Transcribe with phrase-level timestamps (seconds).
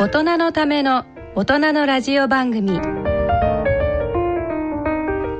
[0.00, 2.78] 大人のための大人のラジオ番組。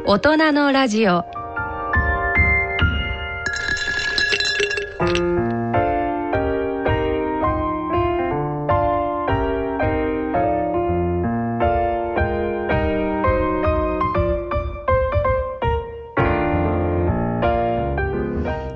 [0.05, 1.25] 大人のラジオ。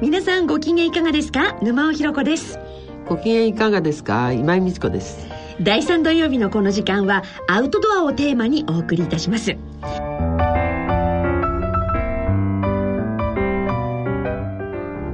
[0.01, 1.59] 皆さんご機嫌いかがですか？
[1.61, 2.61] 沼尾ひろ子です。
[3.09, 4.33] ご機嫌いかがですか？
[4.33, 9.57] 今井美智子です第3土曜日のこの時間はアウトドアをテーマにお送りいたします。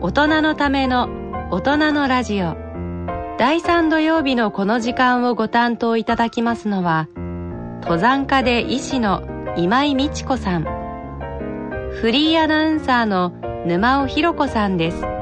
[0.00, 1.08] 大人のための
[1.50, 2.56] 大人のラジオ。
[3.38, 7.08] 第3土曜日のこの時間をご担当いただきますのは
[7.82, 9.22] 登山家で医師の
[9.56, 10.64] 今井美智子さん。
[12.00, 13.32] フリーアナウンサーの
[13.66, 15.17] 沼尾ひろ子さんです。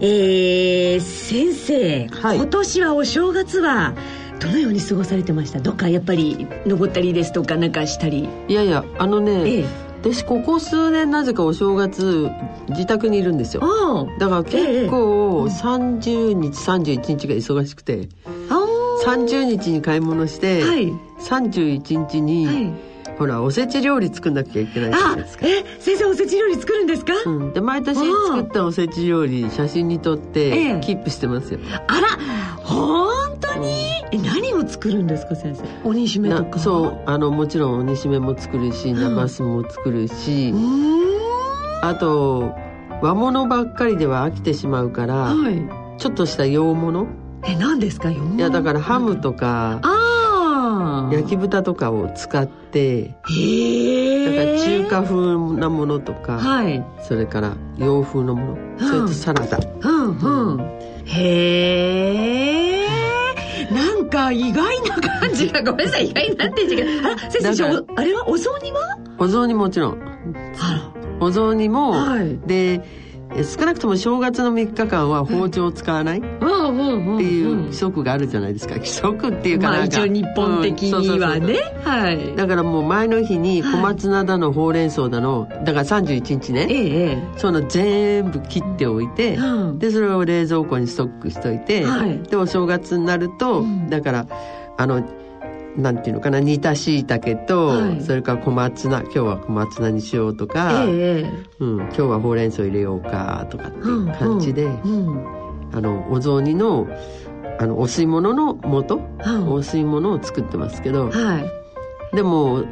[0.00, 2.36] えー、先生、はい。
[2.36, 3.94] 今年はお正月は
[4.40, 5.60] どのように過ごされてました？
[5.60, 8.28] どっかやっぱり登ったりですとかなんかしたり。
[8.48, 9.64] いやいやあのね、ええ。
[10.00, 12.30] 私ここ数年なぜかお正月
[12.68, 13.62] 自宅にいるんですよ。
[13.64, 18.08] あだから結構30日31日が忙しくて。
[18.24, 19.10] ああ。
[19.10, 20.92] 30日に買い物して、はい。
[21.20, 22.72] 31日に、はい
[23.18, 25.46] ほらおせち料理作んなきゃいけないじゃなあいですか。
[25.46, 30.80] え先生おせち料理作るんですか、うん、で毎年作ったおせち料理写真に撮っええ。
[30.80, 32.08] てキープしてますよ、あら
[32.62, 33.68] 本当に、
[34.12, 35.88] え何を作るんですか先生？
[35.88, 36.56] 鬼しめとか？
[36.56, 39.00] なそうあのもちろん鬼しめも作るしん。
[39.00, 41.84] なますも作るし、うーん。
[41.84, 42.54] あと
[43.02, 45.60] 和物ばっかりでは飽きてしまうから、はい。
[45.98, 47.06] ちょっとした洋物。
[47.44, 49.97] え何ですかよいやだからハムとかああ
[51.12, 56.84] 焼き豚とかを使ってへだからえ中華風なものとか、はい。
[57.00, 59.58] そそれから洋風のもの、それとサラダ。
[59.80, 60.60] うんうん。
[61.04, 62.86] へえ
[63.72, 68.98] なんか意外な感じが ごめんなさい意外なって言うけどあら先生あれはお雑煮は？
[69.18, 70.02] お雑煮もちろん。
[70.60, 72.38] あお雑煮も、はい。
[72.46, 72.80] でえ
[73.44, 76.18] 少なくとも正月の3日間は包丁を使わない？
[76.18, 77.62] っていううん。
[77.66, 78.74] 規則があるじゃないですか。
[78.74, 81.54] 規則っていうかまあなんか、一応日本的にはね。
[81.84, 82.34] はい。
[82.36, 86.66] だからもう前の日にはい小松菜だのほうれん草だのだから31日ね。
[86.70, 87.22] えええ。
[87.36, 89.78] その全部切っておいて、うん。
[89.78, 92.18] でそれを冷蔵庫にストックしといて、はい。
[92.22, 93.88] でお正月になると、うん。
[93.90, 94.26] だから
[94.76, 95.04] あの
[95.78, 98.02] なんていうのかな煮たしいたけと、はい。
[98.02, 101.32] それから小松菜今日は小松菜にしようとえか、ええ。
[101.60, 105.24] うん、今日はほうれん草入れようかとかっていう感じで、うん。
[105.72, 106.88] あのお雑煮の
[107.60, 109.48] あのお吸い物の素、うん。
[109.48, 111.38] お吸い物を作ってますけど、は
[112.12, 112.16] い。
[112.16, 112.64] でも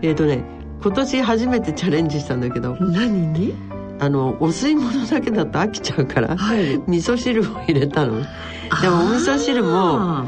[0.00, 0.42] えっ、とね
[0.82, 3.54] 今年初めてチャレンジしたんだけど何に？
[4.00, 6.78] あのお吸い物だけだと飽きちゃうから、はい。
[6.78, 8.20] 味噌汁を入れたの。
[8.20, 10.26] でもお味噌汁もあ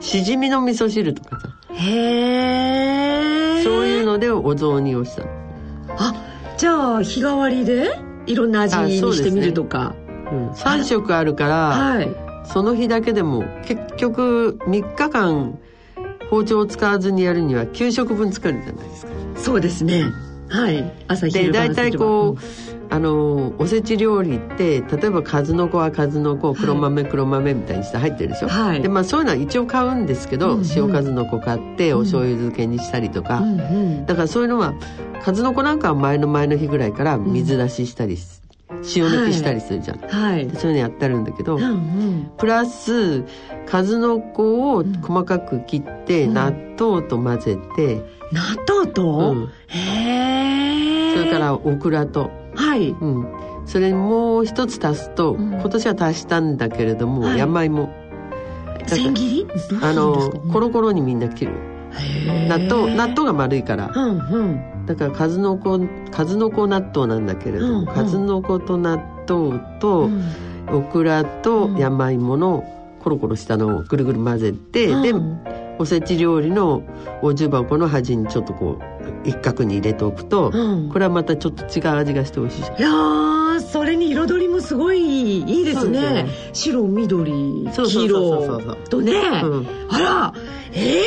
[0.00, 1.48] しじみの味噌汁とかさ。
[1.70, 5.22] ーへえそういうのでお雑煮をした。
[5.22, 5.30] の
[5.98, 6.14] あ
[6.56, 7.98] じゃあ日替わりで？
[8.26, 9.94] いろんな味にしてみるとか、
[10.30, 12.08] うん、3食あるから、はい。
[12.46, 15.58] その日だけでも結局3日間
[16.30, 19.12] 包丁を使わずにやるには9食分作るじゃないですか。
[19.36, 20.04] そうですね。
[20.48, 20.92] はい。
[21.08, 22.40] 朝で昼晩大体こう
[22.92, 28.82] あのおせち料理って例えば数の子は数の子黒豆黒豆みたいにして入ってるでしょ、はい。
[28.82, 30.66] でまあそういうのは一応買うんですけど、うんうん。
[30.74, 34.06] 塩数の子買ってお醤油漬けにしたりとか、うんうん。
[34.06, 34.74] だからそういうのは
[35.22, 38.40] 数の子なんかは前の前の日ぐらいから水出ししたりし、
[38.96, 40.48] 塩抜きしたりするじゃん、はい。
[40.48, 42.30] でそういうのやってるんだけど、うんうん。
[42.38, 43.24] プラス
[43.66, 46.34] 数の子を細かく切って、うん。
[46.34, 48.02] 納豆と混ぜて、
[48.32, 49.48] 納豆と、うん。
[49.68, 52.30] へえそれからオクラと、
[52.60, 52.90] はい。
[52.90, 53.26] うん、
[53.66, 55.52] それにもう一つ足すと、うん。
[55.54, 57.38] 今年は足したんだけれども、はい。
[57.38, 57.88] 山芋。
[58.86, 59.46] 千切り？
[59.82, 61.52] あのコロコロにみんな切る。
[62.48, 63.90] 納豆納豆が丸いから。
[63.94, 64.86] うんうん。
[64.86, 65.80] だから数の子
[66.10, 67.86] 数の子納豆なんだけれども、うんうん。
[67.86, 68.98] 数の子と納
[69.28, 70.22] 豆と、うん。
[70.70, 71.76] オクラとうん。
[71.76, 72.64] 山芋の
[73.00, 75.40] コロコロしたのをぐるぐる混ぜて、でうん
[75.80, 76.82] おせち料理の
[77.22, 80.90] お重箱の端にちょっとこう一角に入れておくと、うん。
[80.90, 86.24] これはまたちょっと違う味がして美味しいいやーそれに彩りもすごいいいですね。
[86.24, 89.12] です白緑黄色とね、
[89.42, 89.66] うん。
[89.88, 90.34] あら
[90.74, 91.02] え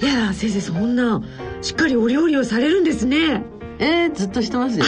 [0.00, 1.20] えいや先生そんな
[1.62, 3.42] しっかりお料理をされるんですね。
[3.80, 4.84] えー、ずっとしてますよ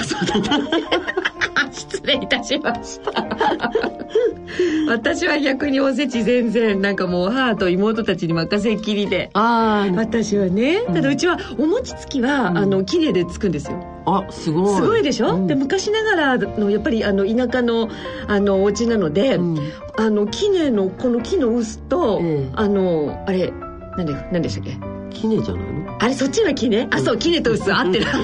[1.75, 3.13] 失礼いたしました。
[4.89, 9.31] 私は逆におせち全然なんかもう母と妹たちに任せっきりで。
[9.33, 9.95] あー。
[9.97, 12.59] 私はねただうちはお餅つきは、うん。
[12.59, 13.85] あの杵でつくんですよ。
[14.07, 14.75] あすごい。
[14.77, 15.47] すごいでしょ、うん。
[15.47, 17.89] で昔ながらのやっぱりあの田舎の
[18.29, 19.59] あのお家なので、うん。
[19.97, 22.51] あの杵のこの木の臼と、ええ。
[22.55, 23.53] あのあれ
[23.97, 24.77] なんでなんでしたっけ？
[25.11, 25.97] キネじゃないの？
[26.01, 28.07] あれそっちは杵あそう杵と臼合ってる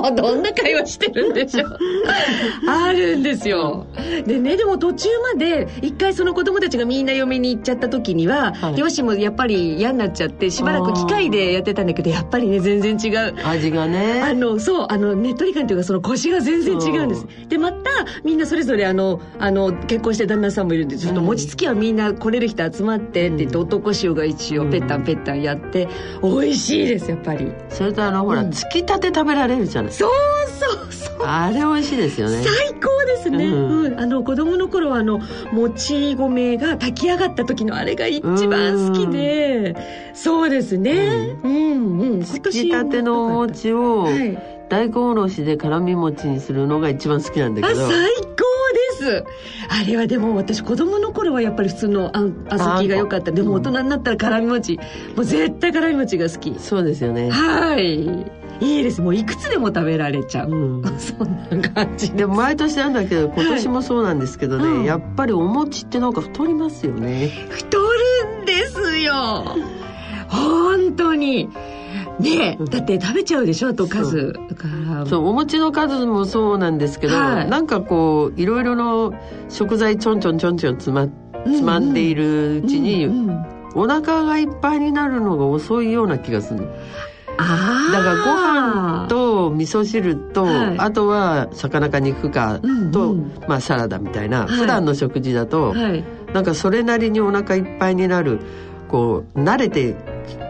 [0.00, 1.78] もうどんな会話してるんでしょう。
[2.68, 3.86] あるんですよ。
[4.26, 8.76] でねでも途中まで一回その子供たちがみんな嫁に行っちゃった時には、はい。
[8.76, 13.34] 両親もやっぱり嫌になっちゃってしばらく機械でやってたんだけどやっぱりね全然違う。
[13.44, 14.22] 味がね。
[14.22, 17.26] あのそうあのねっとり感というかその腰が全然違うんです。
[17.48, 17.90] でまた
[18.24, 25.88] みんなそれぞれあのあの結婚して旦那さんもいるんでちょっとうん餅つきはみんな来れる人集まってって言って、うん男塩が一応ペッタンペッタンやって
[26.22, 27.50] 美味しいですやっぱり。
[27.68, 28.50] それとあのほらうん。
[28.52, 30.10] つきたて食べられるじゃないそう
[30.48, 31.16] そうそう。
[31.24, 32.42] あれ美味しいですよね。
[32.42, 33.80] 最高ですね、うん。
[33.84, 34.00] うん。
[34.00, 35.20] あの子供の頃はあの
[35.52, 39.76] もち米が炊き上がった時のあれが一番好きで。
[40.14, 41.36] そうですね。
[41.42, 41.98] うん。
[42.00, 44.56] うんつきたてのお餅をはい。
[44.68, 47.88] 大根おろしで辛み餅にするのが一番好きなんだあけど。
[47.88, 48.26] 最高
[48.98, 49.24] です。
[49.68, 53.30] あれはでも私子供の頃はやっぱり普通のあん小豆が良かった。
[53.30, 54.76] でも大人になったら辛み餅。
[55.14, 56.58] もう絶対辛み餅が好き。
[56.58, 57.30] そうですよね。
[57.30, 59.00] はいいいです。
[59.00, 60.82] もういくつでも食べられちゃう、うん。
[60.98, 64.84] そんな感じでも毎年なんだけど今年もそうなんですけどね、うん。
[64.84, 67.30] やっぱりお餅ってなんか太りますよね。
[67.50, 69.44] 太るんですよ。
[70.28, 71.48] 本当に。
[72.18, 74.32] ねえだって食べちゃうでしょあと数。
[75.06, 75.26] そう。
[75.26, 77.50] お餅の数もそうなんですけど、はい。
[77.50, 79.12] なんかこういろいろの
[79.50, 81.08] 食材ちょんちょんちょんちょんつま
[81.44, 83.56] つまんでいるうちに、うんうん。
[83.74, 86.66] お腹がいっぱいになるのが遅いような気がする
[87.38, 90.78] ああだからご飯と味噌汁と、はい。
[90.78, 93.32] あとは魚か肉かと、うんうん。
[93.48, 94.48] まあ、サラダみたいな、はい。
[94.48, 96.04] 普段の食事だと、はい。
[96.32, 98.40] なんかそれなりにお腹いっぱいになる
[98.88, 99.94] こう慣れて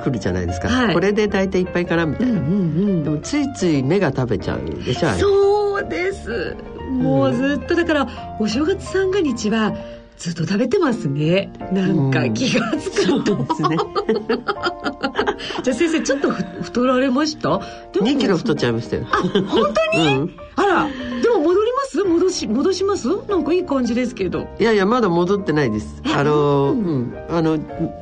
[0.03, 0.95] くるじゃないですか、はい。
[0.95, 2.57] これで大体いっぱいかなみたいな、うんうんう
[3.01, 3.05] ん。
[3.05, 6.57] でもついつい目が食べちゃうでしょそうです
[6.91, 9.75] もうずっとだからお正月三が日は
[10.19, 11.51] ずっと食べてますね。
[11.73, 13.77] なんか気がつくと、ですね。
[15.63, 17.61] じゃあ先生ちょっとふ太られました？
[17.93, 19.05] でも2キロ太っちゃいましたよ。
[19.47, 20.87] 本当に、うん、あら
[21.23, 22.03] でも戻ります？
[22.05, 23.09] 戻し戻します？
[23.29, 24.47] なんかいい感じですけど。
[24.59, 26.03] いやいやまだ戻ってないです。
[26.07, 26.83] えあの、ううん。
[27.11, 27.59] ん、あの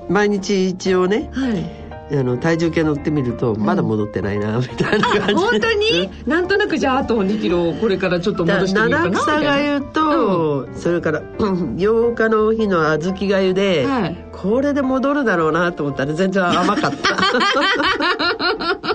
[0.08, 5.27] 毎日一応ねはいあの体重計乗ってみるとまだ戻ってないなみたいな感じ。
[5.29, 6.11] で本当に？
[6.27, 9.41] なんとなくじゃああと2キロこれからちょっとだ戻してみようか七なみたいな。
[9.41, 14.17] 草がゆと、それからうん8日の日の小豆がゆで、はい。
[14.33, 17.17] これで戻るだろうなと思ったら全然甘かった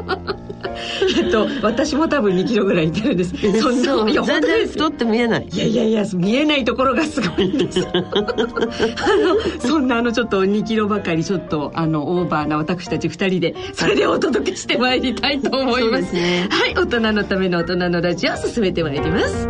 [1.17, 3.35] えっと私も多分2キロぐらいいってるんです。
[3.59, 4.79] そんないや本全当ですよ。
[4.79, 5.47] 然太って見えない。
[5.47, 7.87] いやいやいや見えないところがすごいんです。
[7.91, 16.13] あのそんなあのちょっと2キロばかりちょっとあのオーバーな私たち2人でそれでお届けしてまいりたいと思います。
[16.13, 16.47] ね。
[16.49, 19.47] はい大人のための大人のラジオ進めてまいります。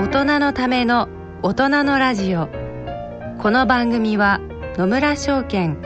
[0.00, 1.08] 大人のための
[1.42, 2.48] 大人のラジオ。
[3.38, 4.40] この番組は
[4.78, 5.76] 野村証券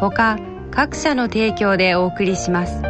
[0.00, 0.36] ほか
[0.72, 2.82] 各社の提供でお送りします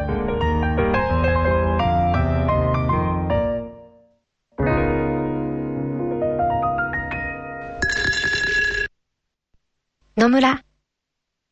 [10.16, 10.62] 野村。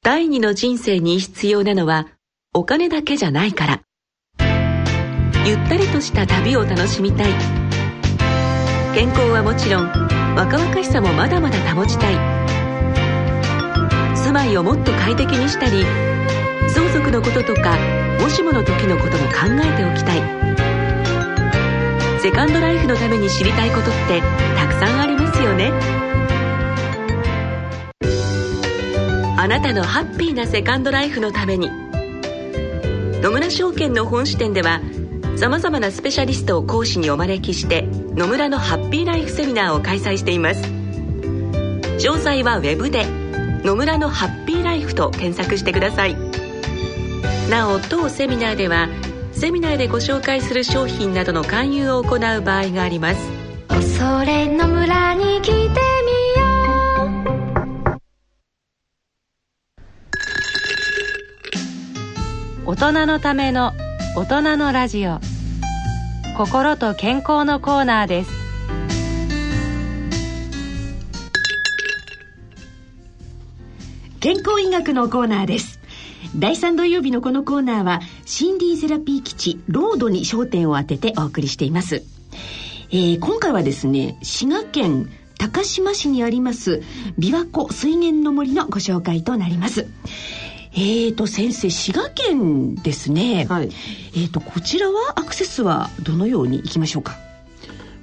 [0.02, 2.06] 第二の人生に必要なのは
[2.52, 3.80] お金だけじゃないから。
[5.46, 7.32] ゆったりとした旅を楽しみたい。
[8.94, 9.86] 健康はもちろん
[10.36, 12.14] 若々しさもまだまだ保ちたい。
[14.14, 15.86] 住まいをもっと快適にしたり、
[17.10, 17.76] のこととか
[18.20, 20.22] もしもの時のことも考えておきたい。
[22.20, 24.20] セカンドライフのために知りたいことって
[24.56, 25.72] たくさんありますよね。
[29.40, 31.70] あなたのハッピーなセカンドライフのために
[33.22, 34.80] 野村証券の本支店では
[35.36, 37.82] さまざまなスペシャリストを講師にお招きして
[38.16, 43.06] 野村のハッピーライフセミナーを開催しています詳細はウェブで
[43.64, 46.16] 「野村のハッピーライフ」と検索してください
[47.48, 48.88] なお当セミナーでは
[49.32, 53.20] セミナーでご紹介する商品などの勧誘を行う場合があります。
[53.68, 55.70] 恐れの村に来てみよ
[62.66, 62.70] う。
[62.70, 63.72] 大人のための
[64.14, 65.20] 大人のラジオ。
[66.36, 68.30] 心と健康のコーナーです。
[74.20, 75.77] 健康医学のコーナーです
[76.36, 78.00] 第3土曜日のこのコーナーは
[78.40, 82.02] 森林セラピー基地ロードに焦点を当ててお送りしています、
[82.90, 86.82] えー今回はですね滋賀県高島市にあります
[87.18, 89.86] 琵琶湖水源の森のご紹介となります。
[90.72, 93.70] えーと先生滋賀県ですね、はい。
[94.14, 97.16] えーとこちらはアクセスはどのように行きましょうか？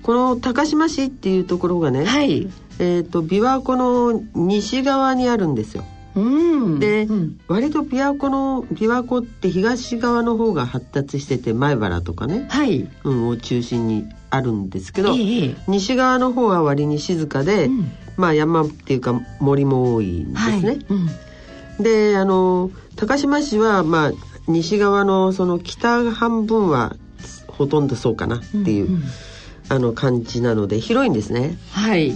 [0.02, 2.48] この高島市っていうところがね、はい。
[2.80, 6.80] えっ、と琵琶湖の西側にあるんですようん。
[6.80, 7.40] で、うん。
[7.48, 12.90] 割と琵琶湖の琵琶湖って東側の方が発達してて前原とかね、はい。
[13.04, 17.92] うん、を中心にあるんですけど、ええ西側の方は割に静かで、うん。
[18.18, 20.68] まあ山っていうか森も多いんですね。
[20.68, 20.86] はい。
[20.90, 20.94] う
[21.82, 21.84] ん。
[21.84, 24.12] であの高島市はまあ
[24.48, 26.96] 西側のその北半分は
[27.48, 29.04] ほとんどそうかなっていう、うんうん。
[29.68, 31.58] あの感じなので広いんですね。
[31.72, 32.16] はい。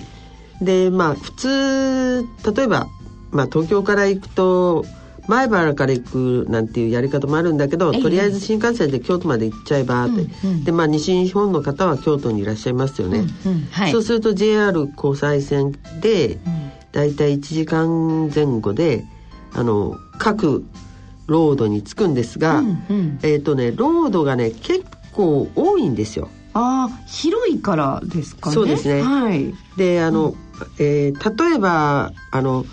[0.61, 2.21] でまあ普通
[2.53, 2.87] 例えば、
[3.31, 4.85] まあ、東京から行くと
[5.29, 8.01] 前原から行くなんていうやり方もあるんだけど、ええ。
[8.01, 13.19] とりあえず新幹線で京都まで行っちゃえばって、うんうんでまあ西日本の方は京都にいらっしゃいますよね。
[13.19, 13.91] うんうんはい。
[13.91, 16.71] そうすると JR 交際線でうん。
[16.91, 19.05] だいたい1時間前後で
[19.53, 20.65] あの各
[21.27, 23.19] ロードに着くんですが、うんうん。
[23.21, 24.83] えっ、とねロードがね結
[25.13, 26.29] 構多いんですよ。
[26.53, 28.55] ああ広いからですかね。
[28.55, 29.03] そうですね。
[29.03, 29.53] はい。
[29.77, 30.33] であの、
[30.79, 32.65] えー例えばあの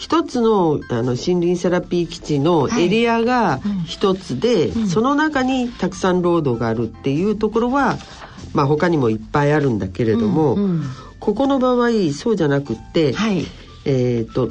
[0.00, 3.84] 一つのあの森林セラピー基地のエリアがうん。
[3.84, 4.88] 一つで、うん。
[4.88, 7.98] その中にたくさんロードがあるっていうところは、
[8.54, 10.82] まあ、他にもいっぱいあるんだけれども、うんうん。
[11.20, 13.44] ここの場合そうじゃなくって、はい。
[13.84, 14.48] えっ、と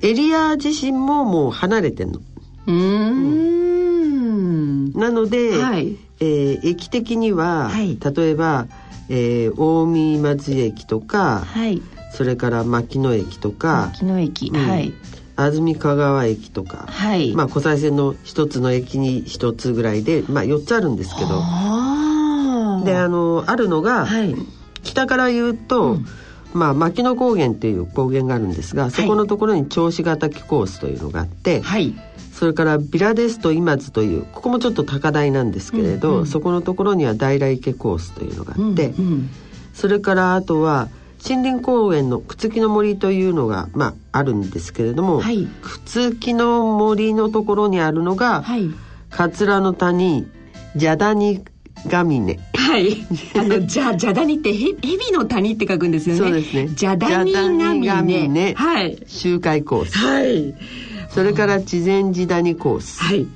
[0.00, 2.20] エリア自身ももう離れてんの。
[2.68, 4.92] うーん。
[4.92, 5.96] なので、はい。
[6.20, 7.98] えー駅的には、はい。
[7.98, 8.68] 例えば、
[9.08, 14.68] えー近江松駅とかはいそれから牧野駅とか木の駅、うん。
[14.68, 14.92] はい。
[15.34, 17.34] 安住香川駅とか、はい。
[17.34, 21.28] まあ、湖西線の一つの駅に一つぐらいで、まあ、4つあるんですけど。
[22.84, 24.34] であのあるのが、はい。
[24.82, 26.06] 北から言うと、うん。
[26.52, 31.94] まあ、牧野高原っていう高原があるんですがそこのところに銚子ヶ滝コースというのがあって、はい。
[32.32, 39.30] それからビラデスト今津というここもちょっと高台なんですけれど、うんうんそこのところには大来池コースというのがあって、うんうん。
[39.72, 40.88] それからあとは
[41.26, 45.46] 森林公園の朽木の森というのが、まあ、あるんですけれども、はい
[45.86, 48.70] 朽木の森のところにあるのが、はい
[49.10, 50.26] 桂の谷
[50.74, 51.44] 蛇谷
[51.90, 52.96] ヶ峰はい。
[53.36, 56.20] あの、じゃ、じゃだにって、へ、蛇の谷って書くんですよね。
[56.20, 58.54] そうですねじゃだにがみじゃだにがみねね。
[58.56, 58.98] はい。
[59.06, 60.54] 周回コースはい。
[61.10, 63.26] それから知前寺谷コースはい。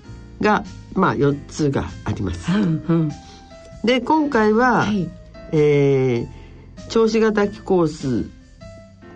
[0.41, 0.65] が、
[0.95, 3.13] まあ4つがありますうんうん。
[3.85, 5.09] で今回は、はい。
[5.53, 6.36] えー
[6.89, 8.27] 銚子ヶ滝コース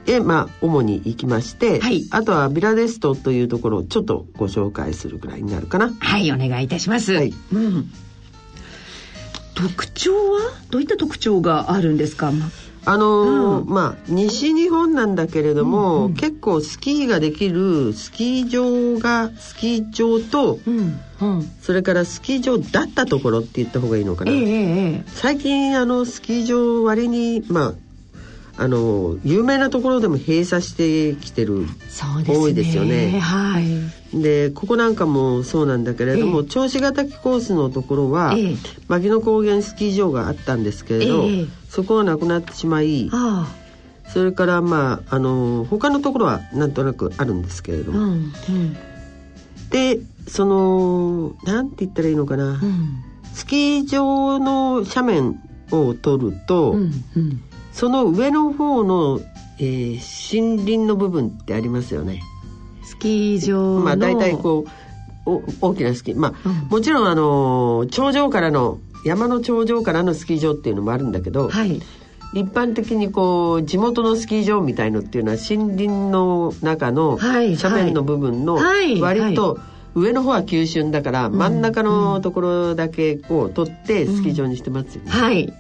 [0.07, 5.93] へ、まあ、主に行きまして、はいあとはビラデストというところをちょっとご紹介するぐらいになるかな。
[6.01, 7.13] はい、お願いいたします。
[7.13, 7.91] はいうん。
[9.55, 10.41] 特徴は？
[10.71, 12.33] どういった特徴があるんですか？
[12.33, 12.51] まあ
[12.87, 21.01] のーうんまあ西日本なんだけれども、うんうん結構スキーができるスキー場がスキー場とうん。
[21.21, 21.53] うん。
[21.61, 25.05] それからスキー場だったところって言った方がいいのかな、ええええ。
[25.07, 27.75] 最近あのスキー場割にまあ
[28.61, 31.67] あの有名なところでも閉鎖してきてるね。
[32.27, 34.23] 多いですよねはい。
[34.23, 43.51] でここなんかもそうなんだけれども、ええ銚子ヶ滝コースのところは、ええ牧野高原スキー場があったんですけれど、ええそこがなくなってしまいあ
[44.09, 47.97] それからまああの他のところはなんとなくあるんですけれどあ。
[47.97, 48.11] うも、ん。
[48.11, 48.77] うん。
[49.71, 53.03] でそのなんて言ったらいいのかな、うん。
[53.33, 55.41] スキー場の斜面
[55.71, 56.93] を取ると、うん。
[57.17, 57.43] うん。
[57.81, 59.21] その上の方の、
[59.59, 62.23] えー森林の部分ってありますよね。
[62.85, 63.81] スキー場の。
[63.81, 64.67] まあ大体こ
[65.27, 71.81] うお大きなスキーまあ、うんもちろんあの頂上からの山の頂上からのスキー場っていうのもあるんだけど、はい。
[72.35, 79.59] 一般的にこう地元のスキー場みたいのっていうのは森林の中のはい斜面の部分のはい割と
[79.95, 85.11] 上の方は急峻だから真ん中のところだけを取ってスキー場にしてますよね。
[85.11, 85.53] はい。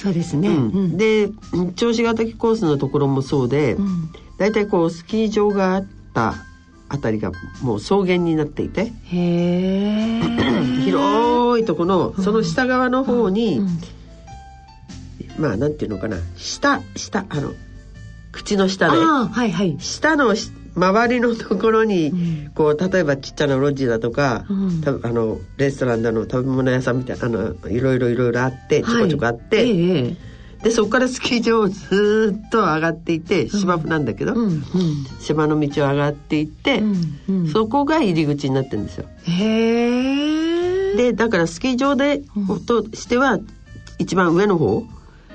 [0.00, 0.48] そうですね。
[0.48, 0.54] うん。
[0.54, 0.96] うん。
[0.96, 4.08] で銚子ヶ滝コースのところもそうで、うん。
[4.38, 6.36] 大体こうスキー場があった
[6.88, 8.92] あたりがもう草原になっていて。
[10.84, 13.78] 広いとこのその下側の方に、うん。
[15.38, 16.16] まあなんていうのかな。
[16.36, 17.52] 下下あの
[18.32, 18.96] 口の下で。
[18.96, 19.76] はいはい。
[19.80, 22.50] 下のし周りのところに、うん。
[22.54, 24.80] こう例えばちっちゃなロッジだとか、うん。
[24.80, 30.16] たあのレストランだの食べ物屋さんみたいなあのいろいろいろいろあってちょこちょこあって、はいええ。
[30.62, 34.62] でそこからスキー場をずーっと上がっていて芝生なんだけど、うんうん。
[35.18, 36.82] 芝の道を上がっていって、
[37.52, 39.06] そこが入り口になってるんですよ。
[39.22, 40.96] へえ。
[40.96, 42.22] でだからスキー場で、
[42.66, 43.38] としては
[43.98, 44.84] 一番上の方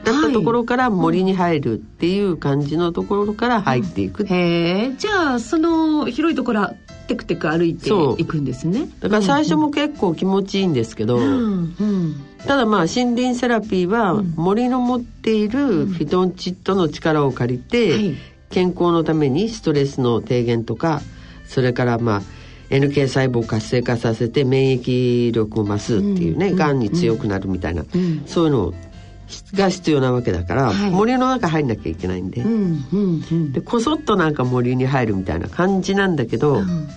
[0.05, 6.73] だったところから森に入るっていう感じのところから入っていく、へえじゃあその広いところは
[7.07, 7.89] テクテク歩いて
[8.21, 8.87] いくんですね。
[8.99, 12.15] だから最初も結構気持ちいいんですけど、うんうん。
[12.45, 18.15] ただまあ森林セラピーは森の持っているフィトンチッドの力を借りて、はい。
[18.49, 21.01] 健康のためにストレスの低減とか
[21.45, 22.21] それからまあ
[22.69, 26.79] NK 細胞を活性化させて免疫力を増すっていうね、がん。
[26.79, 27.87] に強くなるみたいな、ん。
[28.25, 28.73] そういうの
[29.53, 30.91] が必要なわけだから、はい。
[30.91, 33.51] 森の中入んなきゃいけないんで、うんうんうん。
[33.53, 36.87] でこそっとなんか森に入るみたいな感じなんだけど、うん。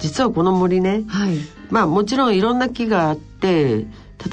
[0.00, 1.36] 実はこの森ねはい。
[1.70, 3.84] まあもちろんいろんな木があって例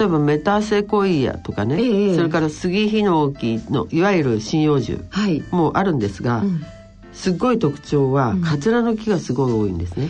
[0.03, 5.43] えばメタセコイアとかね、ええそれからスギヒノキのいわゆる針葉樹はい。
[5.51, 6.61] もあるんですが、うん。
[7.13, 10.09] すっごい特徴はカツラの木がすごい多いんですね。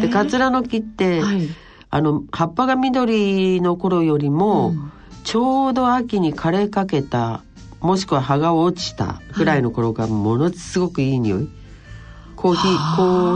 [0.00, 1.48] でカツラの木って、はい。
[1.88, 4.92] あの葉っぱが緑の頃よりも、うん
[5.26, 7.42] ちょうど秋に枯れかけた
[7.80, 11.48] もしくは葉が落ちたぐらいの頃がものすごくいい匂い。
[12.36, 13.34] コーヒーこ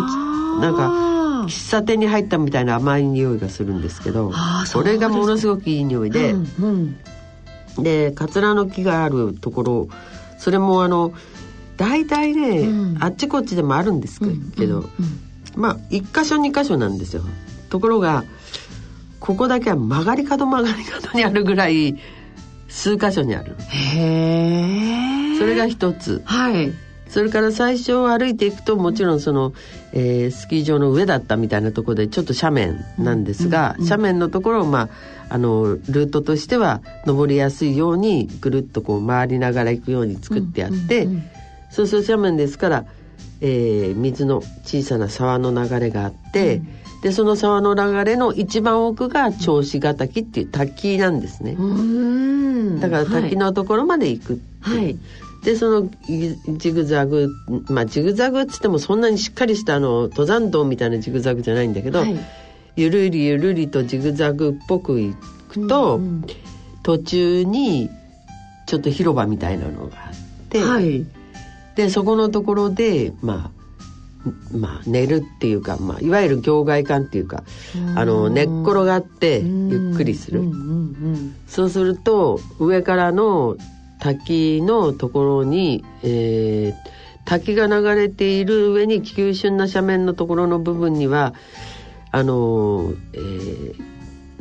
[0.58, 4.32] うなんか喫茶店に入ったみたいな甘い匂いがするんですけど
[4.66, 6.96] それがものすごくいい匂いで、うん
[7.76, 7.82] うん。
[7.82, 9.88] でカツラの木があるところ
[10.38, 11.12] それもあの
[11.76, 13.02] 大体ね、うん。
[13.02, 14.20] あっちこっちでもあるんです
[14.56, 14.86] けど、うん
[15.56, 17.24] まあ1箇所2箇所なんですよ。
[17.68, 18.24] ところが
[19.20, 21.96] ここだけは曲がり角曲がり角にあるぐらい
[22.68, 23.54] 数箇所にある。
[23.68, 26.22] へえそれが一つ。
[26.24, 26.72] はい。
[27.08, 29.52] それから最初歩いていくともちろんその、
[29.92, 34.88] えースキー場の上だったみたいなところでちょっと斜面なんですが、斜面のところをま
[35.28, 41.08] ああのルートとしては登りやすいようにぐるっとこう回りながら行くように作ってあって、
[41.70, 42.84] そうすると斜面ですから、
[43.40, 46.62] えー水の小さな沢の流れがあって、
[47.02, 51.52] でその沢の流れの一番奥が銚子ヶ滝っていう滝なんですね。
[51.52, 52.80] うん。
[52.80, 54.98] だから滝のところまで行くはい。
[55.42, 57.30] でそのジジグザグ
[57.68, 62.18] まあジグザグっつってもそんなにしっかりしたあの登山道みたいなジグザグじゃないんだけど、はい。
[62.76, 65.16] ゆるりゆるりとジグザグっぽく行
[65.48, 66.24] くと、うん。
[66.82, 67.88] 途中に
[68.66, 71.06] ちょっと広場みたいなのがあって、はい。
[71.76, 73.59] でそこのところでまあ
[74.52, 77.42] まあ寝るっていうか、まあ、いわゆる業外館っていうか
[77.96, 80.40] あの寝っ転がってゆっくりする。
[80.40, 83.56] うんうんそうすると上からの
[83.98, 86.90] 滝のところに、えー
[87.26, 91.34] 滝が流れている上に急峻な斜面のところの部分には
[92.10, 93.90] あのーえー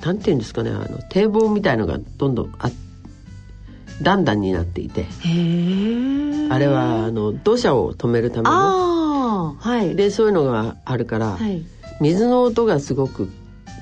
[0.03, 2.71] なんていうんですかねあの堤防みたいのがどんどんあ
[4.01, 5.05] 段々になっていて。
[6.51, 8.98] あれはあの土砂を止めるための
[9.59, 9.95] はい。
[9.95, 11.63] でそういうのがあるから、はい。
[12.01, 13.29] 水の音がすごく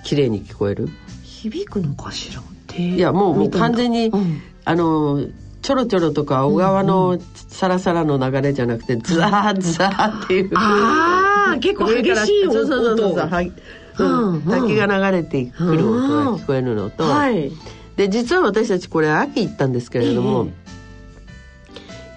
[0.04, 0.90] 綺麗に聞こえる。
[1.24, 2.42] 響くのかしら
[2.78, 4.42] いやもうもう完全に、うん。
[4.66, 5.28] あの
[5.62, 10.52] ちょろちょろとか小川のサラサラの流れじゃなくてザーザーっていう。
[10.56, 12.54] ああ結構激しい音。
[12.54, 13.52] そうそうそうそうはい。
[13.98, 14.34] うん。
[14.34, 17.52] うん滝が流れてくる音が聞こえるのと、はい。
[17.96, 20.50] で実は私たちこれ秋行ったんですけれども、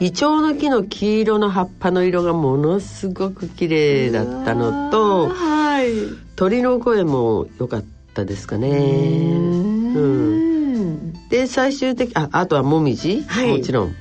[0.01, 5.93] イチョウの木の黄色の葉っぱの色がものすごく綺麗だったのとはい。
[6.37, 7.85] 鳥の声も良かっ
[8.15, 8.69] たですかね。
[8.71, 11.29] うん。
[11.29, 13.59] で最終的ああとはもみじ、はい。
[13.59, 13.95] もちろん。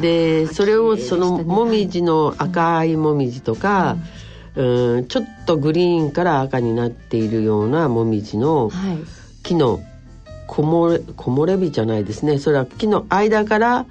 [0.00, 3.98] でそれをそのもみじの赤いもみじとか、
[4.56, 8.98] うん、ちょっとグリーンから赤になっているようなもみじのはい。
[9.42, 9.80] 木の
[10.48, 12.38] 木漏れ木漏れ日じゃないですね。
[12.38, 13.84] それは木の間から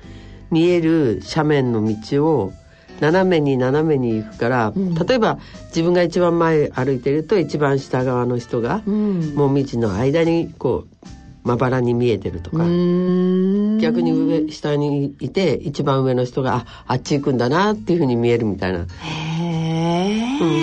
[0.54, 2.54] 見える斜面の道を
[3.00, 4.94] 斜めに斜めに行くから、ん。
[4.94, 9.34] 例えば自分が一番前歩いてると一番下側の人が、うん。
[9.36, 11.08] もみじの間にこう
[11.44, 13.80] まばらに見えてるとか、うん。
[13.80, 18.88] 逆に上下にいて一番上の人がああっち行くんだなっていうふうに見えるみたいな、うん、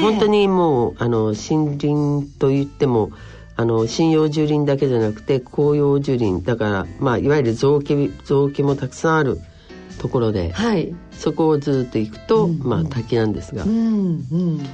[0.01, 3.11] 本当にもうあの森林といっても
[3.57, 6.43] あの針葉樹林だけじゃなくて紅葉樹林。
[6.45, 9.39] だから、まあ、いわゆる雑木雑木もたくさんある
[10.01, 10.95] ところではい。
[11.13, 14.67] そこをずっと行くと、まあ、滝なんですが、うんうん。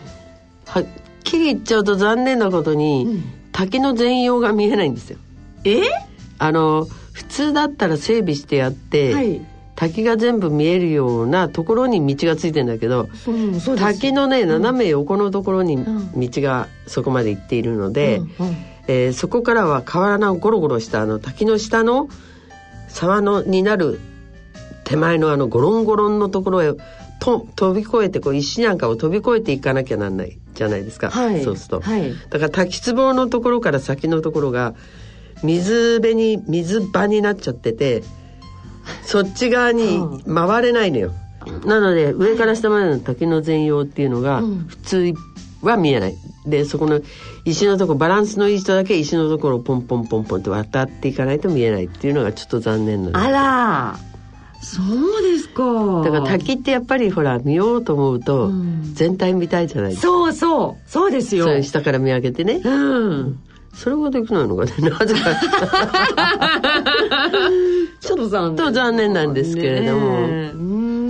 [0.65, 0.85] はっ
[1.25, 3.25] きり言っちゃうと残念なことに、うん。
[3.51, 5.19] 滝の全容が見えないんですよ。
[5.65, 5.81] え？
[6.39, 9.41] あの普通だったら整備してやって、はい。
[9.75, 15.85] 滝が全部見えるようなところに道がついてんだけどうん滝のね斜め横のところにん。
[15.85, 18.57] 道がそこまで行っているので、うんうん。
[18.87, 22.09] えーそこからは河原のゴロゴロしたあの滝の下の
[22.89, 23.99] 沢のになる
[24.87, 26.72] 手前のあのゴロンゴロンのところへ
[27.18, 31.42] と飛び越えてこう石なんかを飛び越えていかなきゃなんないじゃないですか、はい。
[31.42, 32.12] そうすると、はい。
[32.31, 34.75] だから滝壺のところから先のところが
[35.42, 38.05] 水辺に水場になっちゃってて
[39.03, 40.01] そっち側に
[40.33, 41.12] 回れないのよ、
[41.64, 45.14] なので上から下までの滝の全容っていうのが普通
[45.62, 46.14] は見えない。
[46.46, 47.01] でそこの
[47.44, 53.99] 石のとこバランスのいい人だけ石のところをポンポンポンポンって渡っていかないと見えないっていうのがちょっと残念なのあら
[54.62, 56.03] そうですか。
[56.05, 58.95] だから滝ってやっぱりほら見ようと思うとうん。
[58.95, 60.90] 全体見たいじゃないですか、そうそう。
[60.90, 61.62] そうですよ。
[61.62, 62.61] 下から見上げてね。
[62.64, 63.38] うん。
[63.75, 64.73] それができないのかね。
[64.79, 65.21] なぜか。
[68.01, 69.12] ちょっと残念。
[69.12, 70.27] なんですけれども。
[70.27, 70.47] ね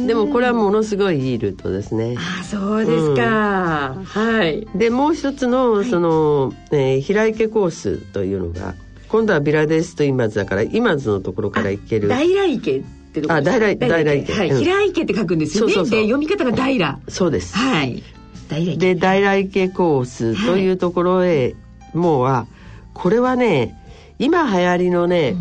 [0.06, 2.16] でもこれはものすごいいいルートですね。
[2.16, 4.66] あそうですか、はい。
[4.74, 8.74] でもう一つのその、えー平池コースというのが
[9.08, 12.08] 今度はビラデスと今津だから今津のところから行ける。
[12.08, 12.82] 大来池
[13.20, 14.32] ってとこあ大来大来池。
[14.32, 14.58] はい、うん。
[14.58, 15.74] 平池って書くんですよね。
[15.74, 17.56] で読み方が大らそうです。
[17.56, 18.02] はい。
[18.48, 18.94] 大来池。
[18.94, 21.54] で大来池コースというところへ、
[21.94, 22.46] もうは
[22.94, 23.74] これはね
[24.18, 25.34] 今流行りのね、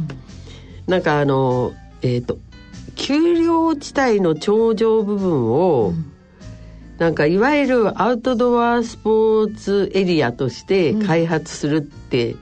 [0.87, 2.37] なんかあのえっ、と
[2.95, 5.93] 丘陵地帯の頂上部分を、
[6.97, 12.35] なんかいわゆるアウトドアスポーツエリアとして開発するって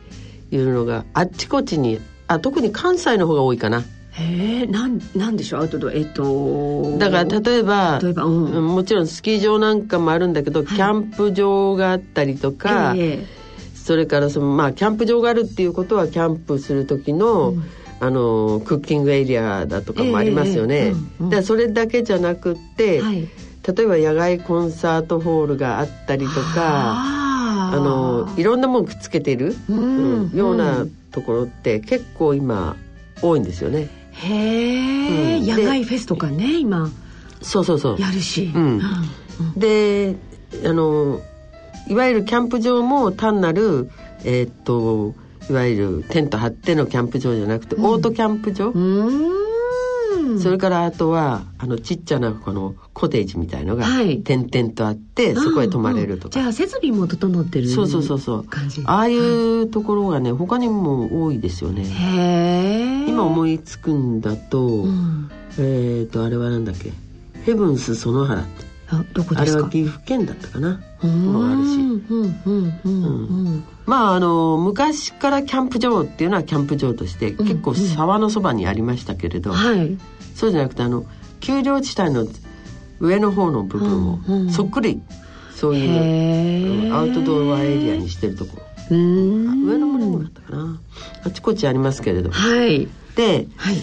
[0.51, 3.79] いうのがあっちこっちにあ特に関西の方が多いかな。
[3.79, 3.83] へ
[4.19, 5.61] えなんなんでしょう？
[5.61, 8.45] アウトドアえっとだから例えば例えばうん。
[8.45, 13.25] うんもちろんスキー場なんかもあるんだけど、キャンプ場があったりとか、え
[13.75, 17.55] それからそのまあキャンプ場があるっていうことはキャンプする時の、
[17.99, 20.75] あのクッキングエリアだとかもありますよね。
[20.75, 21.29] ええうんうん。
[21.29, 23.27] でそれだけじゃなくって、えはい。
[23.75, 30.37] 例えば野外コンサートホールがあったりとかああのいろんなもんくっつけてる、うんうん。
[30.37, 32.75] よううなんところって結構今
[33.21, 33.87] 多いんですよね。
[34.13, 35.45] へえ、うん。
[35.45, 36.89] で野外フェスとかね今。
[37.41, 38.01] そうそうそう。
[38.01, 38.81] やるし、うん。
[39.57, 40.15] で
[40.65, 41.19] あの
[41.87, 43.89] いわゆるキャンプ場も単なる
[44.23, 45.15] えーっと
[45.49, 48.71] いわゆるテント張ってのキャンプ場じゃなくて、オートキャンプ場、
[50.23, 50.39] うーん。
[50.39, 54.21] それからあとはあのちっちゃなこのコテージみたいのがはい。
[54.21, 58.45] 点々とあって、そこへ泊まれるとか、じゃあ設備も整ってるそうそうそうそう。
[58.85, 65.29] ああいうところがね他にも多いですよね、へえ今思いつくんだと、うん。
[65.57, 66.91] えーっとあれはなんだっけ？
[67.45, 68.41] ヘブンス園原。
[68.41, 69.57] ってあどこあですか？
[69.59, 70.81] れは岐阜県だったかな。
[71.03, 71.33] うーん。
[71.33, 71.75] のがあるし。
[71.75, 72.03] うん
[72.45, 73.03] うんうん
[73.45, 73.63] うん。
[73.85, 79.97] まああの昔からキャンプ場っていうのはキャンプ場として結構沢のそばにありましたけれど、はい
[80.35, 81.05] そうじゃなくてあの
[81.39, 82.25] 丘陵地帯の
[82.99, 85.01] 上の方の部分をそっくり
[85.55, 88.61] そういう、アウトドアエリアにしてるとこ。
[88.89, 90.81] 上の方だったかな。
[91.23, 92.31] あちこちありますけれど。
[92.31, 92.89] はい。
[93.15, 93.77] ではい。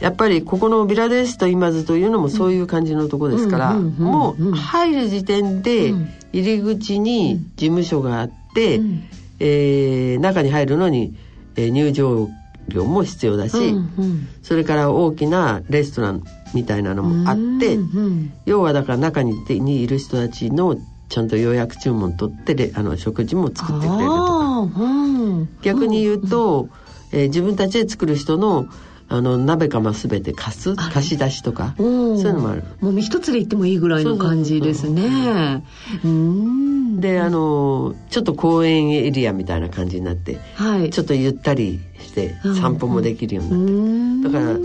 [0.00, 6.08] やっぱりここのビラデスと今津というのもそういう感じのところですから、もう入る時点でうん。
[6.32, 9.02] 入り口に事務所があって、うん。
[9.40, 11.14] えー中に入るのに、
[11.56, 12.30] えー入場
[12.68, 14.28] 料も必要だし、うんうん。
[14.42, 16.22] それから大きなレストラン
[16.54, 20.76] みたいなのもあって、うんうん要はだから中ににいる人たちの
[21.08, 24.58] ちゃんと予約注文取ってであの食事も作ってくれるとか。
[24.60, 25.48] うん。
[25.62, 26.68] 逆に言うと、
[27.12, 28.66] えー自分たちで作る人の
[29.10, 30.76] あの鍋釜すべて貸す？
[30.76, 31.74] 貸し出しとか？
[31.78, 32.18] うん。
[32.18, 32.64] そういうのもある。
[32.80, 35.64] もう一つで行ってもいいぐらいの感じですね。
[36.04, 37.00] うん。
[37.00, 40.90] であのちょっと公園エリアみたいな感じになってはい。
[40.90, 42.56] ちょっとゆったりしてうん。
[42.56, 43.72] 散歩もできるようになって。
[43.72, 44.22] うん。
[44.22, 44.58] だから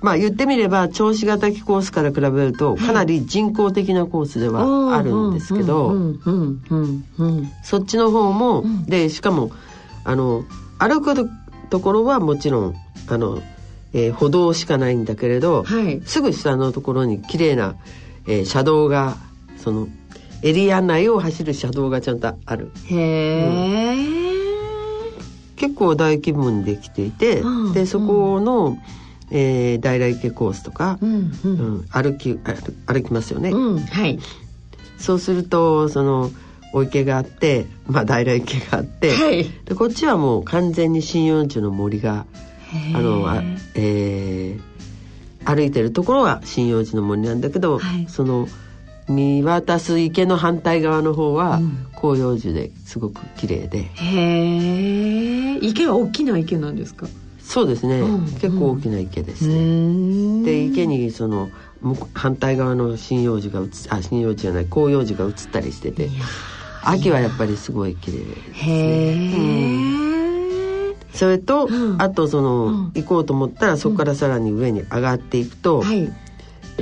[0.00, 5.94] まあ言ってみれば銚子型コースから比べるとかなり人工的なコースではあるんですけど、
[7.62, 8.84] そっちの方も、ん。
[8.84, 9.50] でしかも
[10.04, 10.44] あの
[10.78, 11.30] 歩く
[11.70, 12.74] ところはもちろん
[13.08, 13.40] あの、
[13.94, 16.02] えー歩道しかないんだけれど、はい。
[16.04, 17.76] すぐ下のところに綺麗な、
[18.26, 19.16] えー車道が
[19.56, 19.88] その
[20.42, 22.70] エリア内を走る車道がちゃんとある。
[22.90, 23.96] へえ
[25.56, 27.72] 結構大規模にできていて、うん。
[27.72, 28.76] でそこの、
[29.30, 34.18] えー大来池コースとか、うんううんん歩き歩歩きますよね、うんはい。
[34.98, 36.30] そうするとその
[36.72, 39.44] お池があって、まあ、大来池があって、はい。
[39.64, 42.26] でこっちはもう完全に針葉樹の森が
[42.94, 43.42] あのあ、
[43.74, 44.74] えー
[45.46, 48.06] 歩いてるところは針葉樹の森なんだけど、はい。
[48.08, 48.48] その
[49.10, 51.86] 見渡す池の反対側の方はうん。
[52.00, 57.06] 広葉樹ですごく綺麗で、へえ池は大きな池なんですか？
[57.40, 58.24] そうですね、うん。
[58.38, 59.54] 結構大きな池ですうね。
[59.58, 60.42] ん。
[60.44, 61.50] で池にその
[62.14, 66.08] 反対側の針葉樹が映あ針葉樹じゃない広葉樹が映ったりしてて
[66.82, 68.68] 秋はやっぱりすごい綺麗ですね。
[68.70, 70.03] へえ
[71.14, 72.02] それと、うん。
[72.02, 72.92] あとその、うん。
[72.94, 76.10] 行こうと思ったらそこからさらに上に上がっていくと、はい。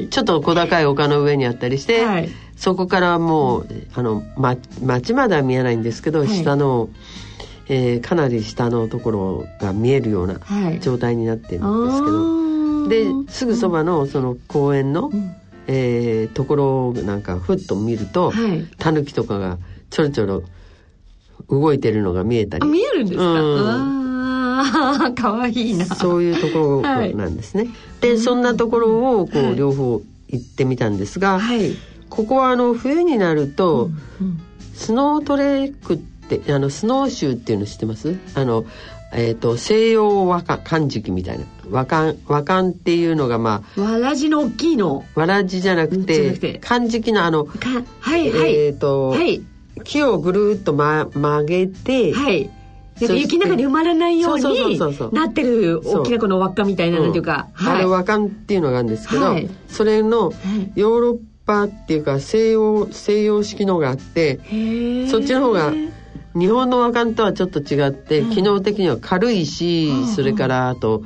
[0.09, 2.29] ちょっと小高い丘の上にあったりして、はい。
[2.57, 6.29] そこからもうあの、ま、町までは見えないんですけど、い。
[6.29, 6.89] 下の、
[7.69, 10.81] えーかなり下のところが見えるようなはい。
[10.81, 13.27] 状態になってるんですけあど、ー。
[13.27, 15.37] ですぐそばのその公園の、ん。
[15.67, 18.67] えーところをなんかふっと見ると、はい。
[18.79, 19.59] タヌキとかが
[19.91, 20.43] ちょろちょろ
[21.51, 22.65] 動いてるのが見えたり。
[22.65, 24.02] あ見えるんですか、うん
[24.61, 25.87] ああかわいいな。
[25.87, 27.69] そういうところなんですね。
[28.01, 31.73] でそんなところをこう、はい両方行ってみたんですが、はい、
[32.09, 34.41] ここはあの冬になると、うん
[34.75, 38.17] スノートレックってあのスノーシューっていうの知ってます？
[38.35, 38.65] あの、
[39.13, 41.45] えー、と西洋和漢漢字みたいな。
[41.71, 45.05] 和漢和漢っていうのがまわらじの大きいの。
[45.15, 47.69] あわらじじゃなくて漢字のあの、か
[48.01, 49.43] はいはい、えっ、と、はい。
[49.85, 52.51] 木をぐるっと、ま、曲げて、はい
[53.07, 54.79] 雪の中に埋まらないように
[55.13, 57.03] なってる大きなこの輪っかみたいな、うん。
[57.05, 59.49] なんていうか、あれ和漢っていうのがあるんですけど、はい。
[59.69, 60.73] それのはい。
[60.75, 64.39] ヨーロッパっていうか西洋西洋式のがあって
[65.11, 65.73] そっちの方が
[66.35, 71.03] 日本の和漢とはちょっと違って、機能的には軽いし、それからあと、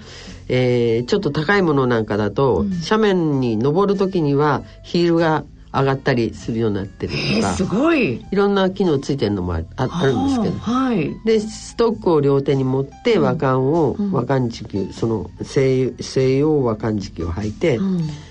[0.49, 5.45] えーちょっと高いものなんかだと、斜面に登る時にはヒールが
[5.77, 7.25] 上がったりするようになってるとか。
[7.25, 8.25] えーすごい。
[8.31, 10.59] いろんな機能ついてるのもあああるんですけど。
[10.59, 11.15] はい。
[11.25, 17.79] でストックを両手に持って和漢を、和漢軸その西西洋和漢軸を履いて、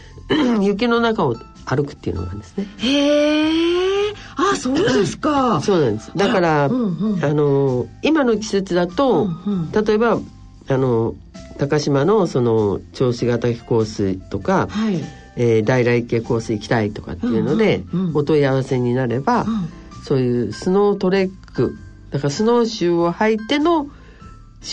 [0.62, 2.68] 雪の中を歩くっていうのがあるんですね。
[2.78, 5.62] へえあそうですか。
[5.64, 6.12] そうなんです。
[6.16, 7.24] だから、うんうん。
[7.24, 9.72] あの今の季節だと、うんうん。
[9.72, 10.20] 例えば
[10.68, 11.16] あの
[11.58, 15.04] 高島のその銚子ヶ滝コースとか、はい
[15.36, 18.18] えー大来池コース行きたいとかっていうので、うんうんうん。
[18.18, 19.70] お問い合わせになれば、ん。
[20.04, 21.76] そういうスノートレック。
[22.12, 23.90] だからスノーシューを履いての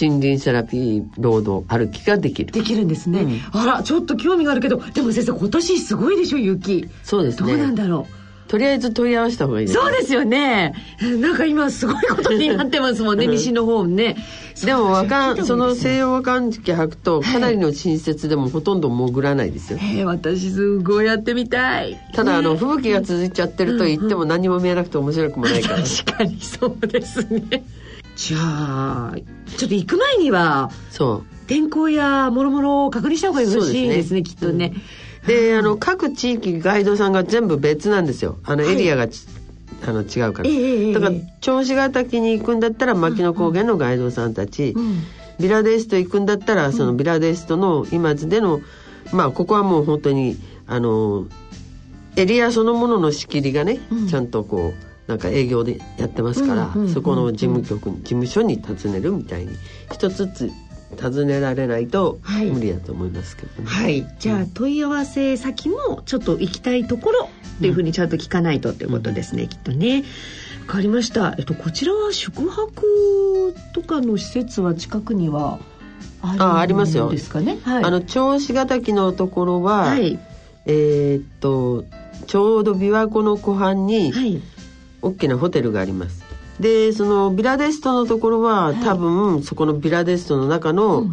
[0.01, 2.53] 森林セラピーロード歩きができる。
[2.53, 6.88] できるんですね、あらちょっと興味があるけどでも先生今年すごいでしょ雪。
[7.03, 7.53] そうですね。
[7.53, 9.78] どうなんだろうとりあえず問い合わせた方がいいです。
[9.78, 10.74] そうですよね。
[11.20, 14.16] なんか今すごいことになってますもんね西の方ね。
[14.64, 19.78] でも和漢そのせ西洋和漢式履くとかなりの新雪でもほとんど潜らないですよ。
[19.81, 21.98] えー、私すごいやってみたい。
[22.12, 25.83] ただあの吹雪が続いちゃってると言っても何も見えなくて面白くもないから。
[25.83, 27.64] 確かにそうですね。
[28.16, 29.14] じゃあ
[29.57, 31.46] ちょっと行く前にはそう。
[31.46, 34.72] 天候やもろもろを確認した方がよろしいですねきっとね、
[35.26, 38.38] であの各地域ガイドさんが全部別なんですよ。
[38.44, 39.26] あのエリアがち、
[39.87, 40.48] あの違うから、
[40.94, 45.02] だから銚子ヶ滝に行くんだったら牧野高原のガイドさんたち、ん。
[45.40, 48.61] ビラデスト行くんだったらそのビラデストの今津での
[49.12, 51.26] まあここはもう本当にあの
[52.16, 59.56] エリアそのものの仕切りがね、ちゃんとこうなんか営業でやってますから、そこの事務局に事務所に訪ねるみたいに
[59.90, 60.50] 一つずつ
[61.00, 62.46] 訪ねられないとはい。
[62.46, 63.68] 無理だと思いますけどね。
[63.68, 64.07] はい。
[64.18, 67.28] じゃあ問い合わせ先もちょっと行きたいところ
[67.59, 70.05] っていうふうにちゃんと聞かないとっていうことですね、きっとね。
[70.66, 71.35] わかりました。
[71.38, 75.59] えっとこちらは宿泊とかの施設は近くには
[76.20, 77.09] あるあありますよ。
[77.09, 77.85] んですかねはい。
[77.85, 80.18] あの銚子ヶ滝のところは、はい。
[80.66, 81.85] えーっと
[82.26, 84.40] ちょうど琵琶湖の湖畔にはい。
[85.02, 86.21] 大きなホテルがあります。
[86.62, 91.05] でそのビラデストのところは、多分そこのビラデストの中の、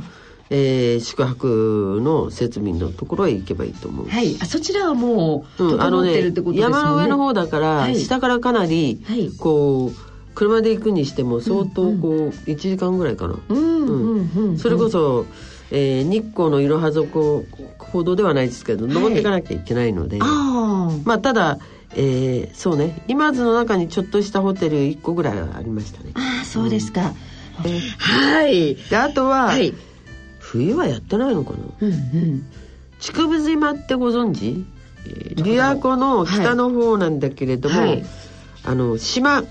[0.49, 4.07] えー宿泊の設備のところへ行けばいいと思う。
[4.07, 4.35] はい。
[4.41, 7.99] あそちらはもう整のねってるってことですよね、山の上の方だから、はい。
[7.99, 9.29] 下からかなり、はい。
[9.37, 13.35] こう車で行くにしても相当こう、1時間ぐらいかな。
[13.49, 15.25] うんうんうんそれこそ、
[15.71, 17.45] えー日光のいろは底
[17.77, 21.59] ほどではないですけど登っていかなきゃいけないので、あまあただ、
[21.95, 23.03] えーそうね。
[23.07, 26.11] 今津の中にちょっとしたホテル1個ぐらいはありましたね。
[26.15, 27.13] ああそうですか、
[27.63, 28.75] ではい。
[28.75, 29.73] であとは、はい。
[30.39, 31.57] 冬はやってないのかな？
[31.81, 32.45] うんうん。
[33.01, 34.65] 竹生島ってご存知？
[35.07, 38.05] えー琵琶湖の北の方なんだけれども、はい。
[38.65, 39.43] あの島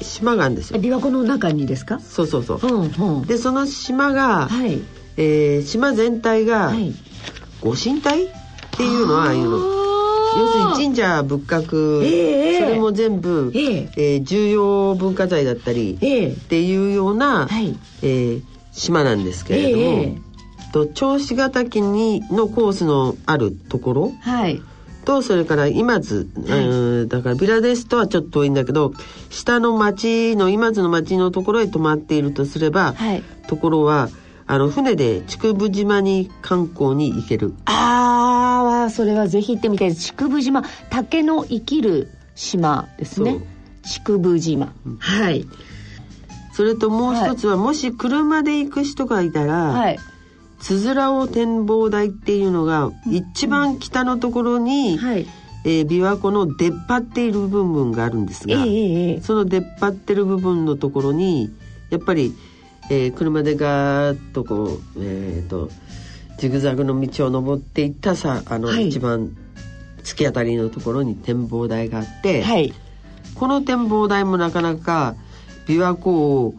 [0.00, 0.80] 島があるんですよ。
[0.80, 1.98] 琵琶湖の中にですか？
[2.00, 2.58] そうそうそう。
[2.62, 3.26] うんうん。
[3.26, 4.80] でその島が、はい。
[5.16, 6.94] えー島全体がはい。
[7.60, 8.26] ご神体？
[8.26, 8.28] っ
[8.76, 9.58] ていうのはああいうの。
[10.36, 13.90] 要するに神社仏閣、ええそれも全部、ええ。
[13.96, 16.28] えー重要文化財だったりええ。
[16.28, 17.76] っていうような、はい。
[18.02, 20.18] えー島なんですけれども、ええ
[20.72, 24.60] と銚子ヶ滝にのコースのあるところはい。
[25.04, 28.92] とそれから今津、うんだからビラデスとはちょっと遠いんだけど
[29.30, 33.22] 下の町の今津の町のところへ泊まっているとすれば、はい。
[33.48, 34.10] ところは
[34.46, 37.54] あの船で竹生島に観光に行ける。
[37.64, 38.07] ああ
[38.90, 40.14] それはぜひ行ってみたいです。
[40.14, 40.62] 竹生島。
[40.90, 43.40] 竹の生きる島ですね。
[43.82, 45.46] 竹生島、はい。
[46.52, 49.98] それともう一つは、もし車で行く人がいたら、はい。
[50.60, 55.26] つづらを展望台っていうのが一番北のところに、はい。
[55.64, 59.20] えー琵琶湖の出っ張っている部分があるんですが、ええええ。
[59.20, 61.50] その出っ張ってる部分のところに
[61.90, 62.34] やっぱり、
[62.90, 65.70] えー車でガーッとこうえー、と
[66.38, 68.88] ジグザグの道を登っていったさあの、はい。
[68.88, 69.36] 一番
[70.02, 72.72] 突き当たりのところに展望台があって、はい。
[73.34, 75.14] この展望台もなかなか
[75.66, 76.54] 琵琶湖を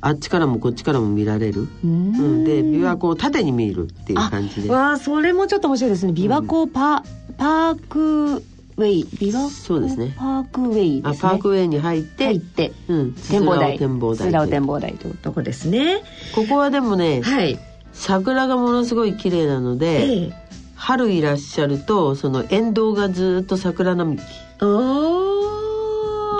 [0.00, 4.70] あっちからもこっちからも見られる、うん、で琵琶湖を縦に見るっていう感じで。
[4.70, 6.12] わあそれもちょっと面白いですね。
[6.12, 7.02] 琵琶湖パ,、
[7.36, 9.04] パークウェイ。
[9.04, 9.50] 琵琶湖？
[9.50, 10.14] そうですね。
[10.16, 11.18] パークウェイですね。
[11.26, 13.78] あパークウェイに入って、入ってうん、展望台。
[13.78, 16.02] 展望台展望台というとこですね。
[16.34, 17.58] ここはでもね、はい
[17.96, 20.32] 桜がものすごい綺麗なので、ええ。
[20.76, 24.22] 春いらっしゃるとその沿道がずっと桜並木。
[24.22, 24.26] だ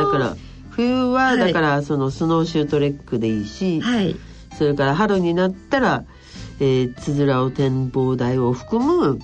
[0.07, 0.37] から
[0.71, 1.39] 冬ははい。
[1.39, 4.15] だからそのスノーシュートレックでいいし、はい。
[4.57, 6.05] それから春になったら、
[6.61, 9.19] えー、つづらお展望台を含む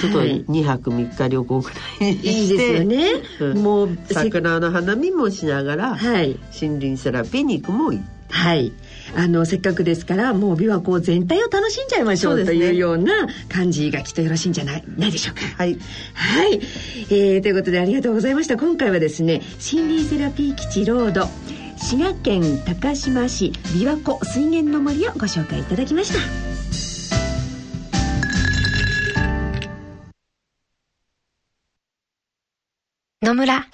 [0.00, 0.44] ちょっとはい。
[0.44, 3.06] 2泊3日旅行ぐらいにいいして、ですよね、
[3.40, 3.58] うん。
[3.62, 6.38] もうせ桜の花見もしながら、はい。
[6.60, 8.00] 森林セラピーに行くもいい。
[8.30, 8.72] はい
[9.14, 12.52] あのせっかくですからもう琵琶湖全体を楽しんじゃいましょうね。
[12.52, 15.42] いうような感じがきっとよろしいんじゃないないでしょうか。
[15.56, 15.78] はい。
[16.14, 16.60] はい、
[17.10, 18.56] えーということでありがとうございました。
[18.56, 21.28] 今回はですね森林セラピー基地ロード
[21.76, 26.18] 滋賀県高島市琵琶湖水源の森をご紹介いただきました。
[33.26, 33.66] 野村。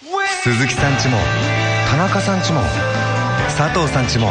[0.42, 1.16] 鈴木さんちも
[1.90, 2.60] 田中さんちも
[3.56, 4.30] 佐藤さんちも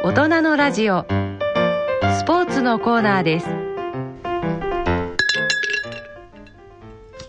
[0.00, 1.06] 大人のラジオ。
[1.08, 3.46] スポーツのコーナーです。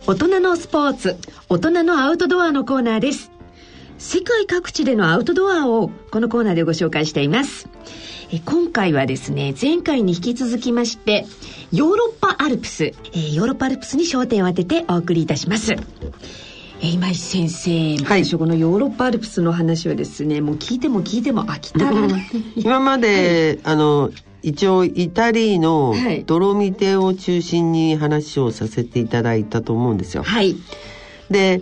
[0.08, 1.17] 大人のスポーツ。
[1.49, 3.32] 大人のアウトドアのコーナーです。
[3.99, 7.69] 世界各地でのアウトドアをこのコーナーでご紹介しています。
[8.32, 11.28] え今回はですね前回に引き続きまして
[11.71, 15.76] ヨーロッパアルプス、えーヨーロッパアルプスに焦点を当ててお送りいたします。
[16.84, 21.91] 今井先生、はい私このヨーロッパアルプスの話はですねもう聞いても聞いても飽きたら
[22.58, 26.26] 今まで、あの一応イタリーのはい。
[26.26, 30.24] ドロミテを中心に話をさせていただいたと思うんですよ。
[30.24, 30.58] はい。
[31.32, 31.62] で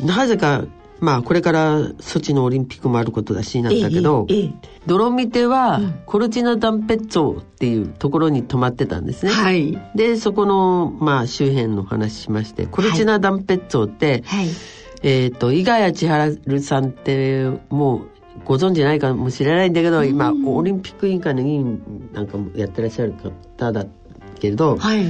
[0.00, 0.64] なぜか
[1.00, 4.52] まあこれからソチのオリンピックもあることだしなんだけど、えええ
[4.86, 9.32] ドロミテはコルチナ・ダンペッツォっていうところに泊まってたんですね。
[9.32, 9.78] えはい。
[9.96, 14.46] でそこの、まあ、周辺の話しましてコルチナ・ダンペッツォって、はい。
[15.02, 18.08] えっ、と伊賀谷千春さんってもう
[18.44, 23.86] ご存知ないかもしれないんだけど、今オリンピック委員会の委員なんかもやってらっしゃる方だ
[24.38, 25.04] けれど、はい。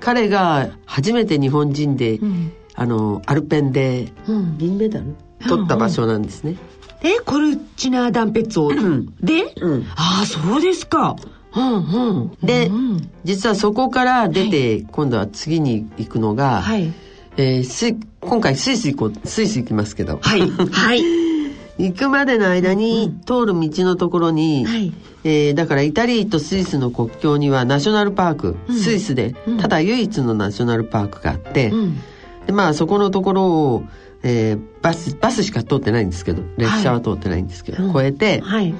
[0.00, 4.58] 彼が初めて日本人で、んあのアルペンでうん。
[4.58, 5.14] 銀メダル？
[5.48, 6.56] 取った場所なんですね。
[7.02, 9.86] えコルチナ・ダンペッツォで、うん。
[9.96, 11.16] ああそうですか。
[11.56, 12.46] うんうん。
[12.46, 13.10] で、うん。
[13.24, 16.92] 実はそこから出て、今度は次に行くのが、はい。
[17.36, 20.40] えー今回スイス行こうスイス行きますけど、はい。
[20.50, 21.02] はい。
[21.78, 24.92] 行くまでの間に通る道のところに、はい。
[25.24, 31.98] えーだからイタリーとスイスの国境にはナショナルパーク、スイスでただ唯一のナショナルパークがあって、うん
[32.46, 33.84] でまあそこのところを、
[34.22, 37.90] えーバスバスしか通ってないんですけど列車は通ってないんですけど、うん。
[37.90, 38.74] 越えてはい。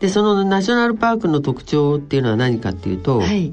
[0.00, 3.50] でそのナショナルパークの特徴っていうのは何かっていうと、はい。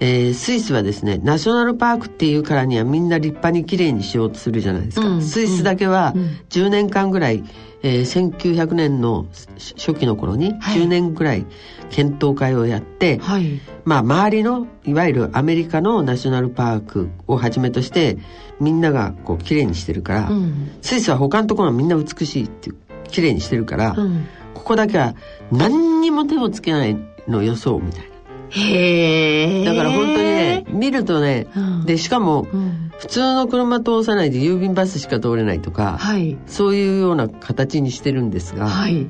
[0.00, 5.22] えースイスはですねナショナルパークっていうからにはみんな立派にきれいにしようとするじゃないですか、うん。
[5.22, 6.40] スイスだけはうん。
[6.50, 7.42] 10年間ぐらい、
[7.82, 10.80] えー1900年の初初期の頃にはい。
[10.80, 11.46] 10年ぐらい
[11.90, 13.60] 検討会をやって、はい。
[13.84, 18.18] まあ周りのいわゆるアメリカのナショナルパークをはじめとして
[18.60, 20.70] みんながこうきれいにしてるから、うん。
[20.82, 22.76] スイスは他のところはみんな美しいっていう
[23.08, 24.26] きれいにしてるから、うん。
[24.54, 25.14] ここだけは
[25.50, 28.09] 何にも手をつけないの予想みたいな。
[28.50, 31.86] へえだから本当にね見るとね、うん。
[31.86, 32.90] でしかもうん。
[32.98, 36.36] 普通の車通さないで郵便バスしか通れないとか、はい。
[36.46, 39.08] そういうような形にしてるんですが、はい。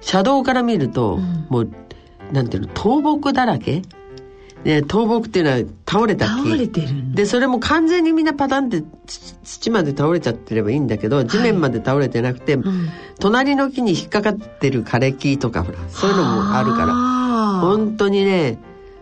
[0.00, 1.46] 車道から見ると、うん。
[1.48, 1.70] もう
[2.32, 3.82] なんていうの倒木だらけ？
[4.62, 6.50] で倒木っていうのは倒れた木。
[6.50, 12.88] 倒れてるでそれも完全にみんなパタンって土土まで倒れちゃってればいいんだけど地面まで倒れてなくて、うん。
[13.18, 16.94] 隣の木に引っかかってる枯れ木とかほらそういうのもあるから。
[17.60, 18.58] 本当にね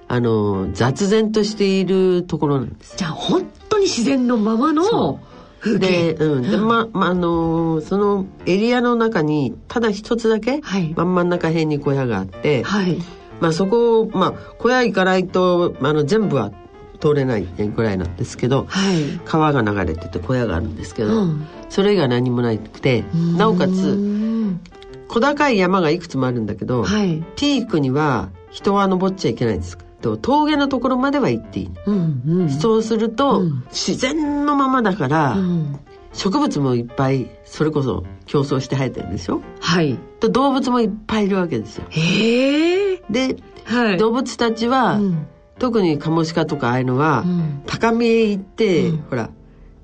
[0.08, 2.96] あの雑然としているところなんです。
[2.96, 5.20] じゃあ本当に自然のままの
[5.60, 6.14] 風景。
[6.14, 6.50] で,、うん。
[6.50, 10.94] でままあのーそのエリアの中にただ一つだけ、はい。
[10.96, 12.98] 真ん真ん中辺に小屋があって、はい。
[13.40, 16.50] まあ、そこを、まあ、小屋行かないとあの全部は
[16.98, 19.20] 通れないぐらいなんですけどはい。
[19.24, 21.46] 川が流れてて小屋があるんですけど、うん。
[21.68, 23.04] それ以外何もなくて
[23.36, 24.60] なおかうつん
[25.06, 27.22] 小高い山がいくつもあるんだけど、はい。
[27.36, 32.50] ピークには人は登っちゃいけないんですけど峠のところまでは行っていい、うんうん。
[32.50, 33.64] そうすると、うん。
[33.70, 35.78] 自然のままだから、うん。
[36.12, 39.40] 植物もいっぱいそれこそ競争して生えてるでしょ？
[39.60, 39.98] はい。
[40.20, 41.84] で動物もいっぱいいるわけですよ。
[41.90, 43.98] へえで、はい。
[43.98, 45.26] 動物たちは、うん。
[45.58, 47.62] 特にカモシカとかああいうのは、うん。
[47.66, 49.02] 高みへ行って、うん。
[49.10, 49.30] ほら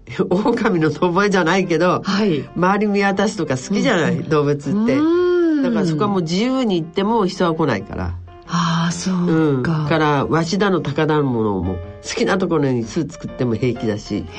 [0.31, 2.49] 狼の遠吠えじゃないけど、はい。
[2.57, 5.63] 周り見渡すとか好きじゃない、動物って、うん。
[5.63, 8.15] だからそこはもう自由に行っても人は来ないから、
[8.85, 9.63] ああそううん。
[9.63, 14.35] か、からわしだの鷹だのものも好きなところに巣作っても平気だし、へって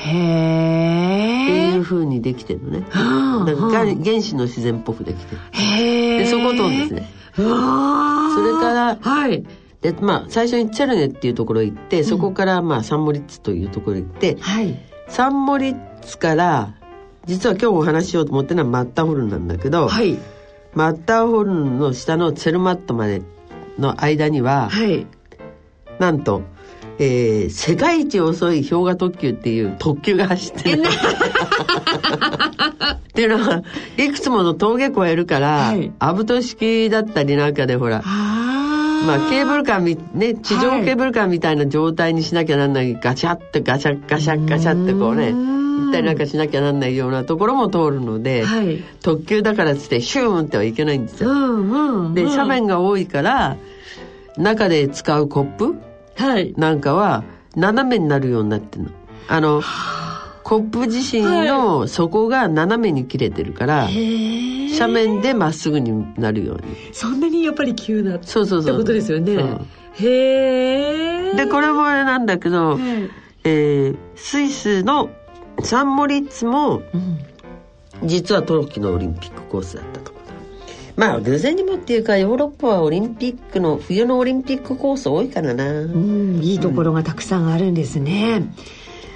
[1.74, 5.40] いうえ風にできてるのね、はあだからはあ原原始の自然っぽくできてる。
[5.52, 7.08] へえでそこを通るんですね。
[7.34, 9.44] それからはい。
[9.82, 14.78] でまあ最初にチェルネっていうところ行ってそこからまあサンモリッツというところ行って、はい。
[15.08, 16.74] サンモリッツから
[17.26, 20.18] 実は今日お話ししようと思ってるのはマッターホルンなんだけど、はい。
[20.74, 23.22] マッターホルンの下のツェルマットまで
[23.78, 25.06] の間には、はい。
[25.98, 26.42] なんと、
[26.98, 30.82] えー世界一遅い氷河特急っていう特急が走ってる。
[30.86, 30.88] っ
[33.16, 33.62] ていうのは
[33.96, 35.92] いくつもの峠越えるから、はい。
[35.98, 45.32] アブト式だったりなんかでほらあまあケーブルカーみね地上ケーブルカーみたいな状態にしなきゃなんないガチャってガシャガシャガシャってこうね
[45.86, 51.30] 行ったりなんかしなきゃなんないようなところも通るので、はい特急だからっつってシューンってはいけないんですよ。
[51.30, 51.70] うん
[52.06, 53.56] うんでうん斜面が多いから
[54.36, 55.74] 中で使うコップ
[56.16, 57.24] はいなんかは
[57.54, 58.90] 斜めになるようになってるの。
[59.28, 59.62] あの
[60.44, 66.62] コップ自身の底が斜めに切れてるから、へえ斜面でまっすぐになるように。
[66.92, 68.76] そんなにやっぱり急なってそうそうそう。
[68.78, 69.32] ことですよね
[69.98, 72.80] へえでこれもあれなんだけど、はい
[73.42, 75.10] えースイスの
[75.62, 77.18] サンモリッツもうん。
[78.04, 80.12] 実は冬季のオリンピックコースだったと。
[80.12, 80.32] ころだ
[80.96, 88.42] まあ偶然にもっていうかヨーロッパはオリンピックの冬のオリンピックコース多いからな、うんいいところがたくさんあるんですね。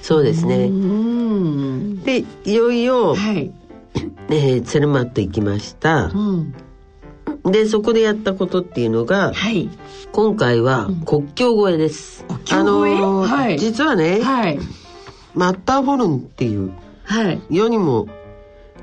[0.03, 2.03] そうですね、うん。
[2.03, 3.53] でいよいよ、はい。
[4.31, 6.05] えーツェルマット行きました。
[6.15, 6.55] うん。
[7.45, 9.69] でそこでやったことっていうのがはい。
[10.13, 12.99] 今回は国境越えです、国境越え？
[12.99, 13.59] ーはい。
[13.59, 14.59] 実はね、はい
[15.35, 16.73] マッターホルンっていう
[17.05, 17.41] はい。
[17.51, 18.09] 世にも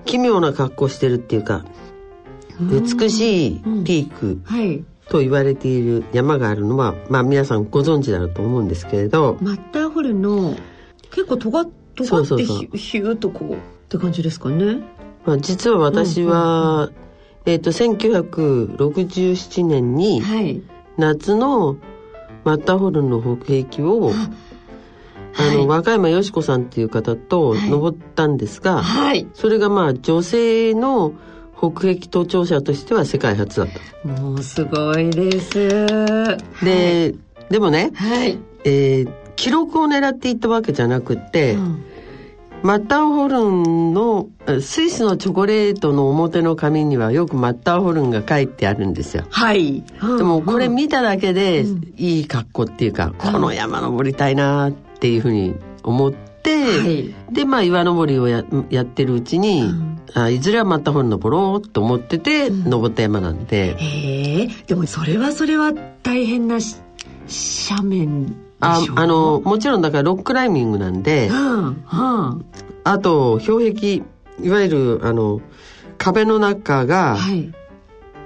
[0.05, 1.65] 奇妙な格好してるっていうか
[2.59, 4.83] 美しいピークはい。
[5.09, 10.55] と言われている山があるのは、まあ皆さんご存知だろうと思うんですけれど、マッターホルンの
[11.11, 12.43] 結構尖ってそうそう。
[12.43, 14.79] そうヒューっとこうって感じですかね。
[15.25, 16.89] まあ、実は私は、
[17.45, 20.61] えっ、と、1967年にはい。
[20.97, 21.77] 夏の
[22.43, 24.11] マッターホルンの北壁を、
[25.37, 25.67] あの、はい。
[25.67, 27.69] 若山よし子さんっていう方とはい。
[27.69, 29.27] 登ったんですが、はい。
[29.33, 31.13] それがまあ女性の
[31.57, 33.67] 北壁登頂者としては世界初だっ
[34.03, 34.07] た。
[34.21, 35.87] もうすごいです。
[36.63, 37.15] で、
[37.49, 41.83] でもね、はい、えー記録を狙っていったわけじゃなくって、うん。
[42.63, 49.25] マッターホルンのあスイスのチョコレートの表の紙にはよくマッターホルンが書いてあるんですよ。
[49.29, 49.83] はい。
[50.01, 50.75] でもこれうん。
[50.75, 51.65] 見ただけで
[51.97, 57.15] いい格好っていうか、この山登りたいなっていうふうに思って、はい。
[57.31, 60.01] でまあ岩登りをややってるうちに、うん。
[60.13, 64.47] あいずれはマッターホルン登ろうと思ってて、登った山なんで、へえ。
[64.65, 66.77] でもそれはそれは大変なし
[67.69, 71.65] 斜面であしょあのもちろんだからロッククライミングなんで、うん。
[71.67, 71.83] うん。
[72.83, 73.87] あと氷壁
[74.41, 75.41] いわゆるあの
[75.97, 77.53] 壁の中がはい。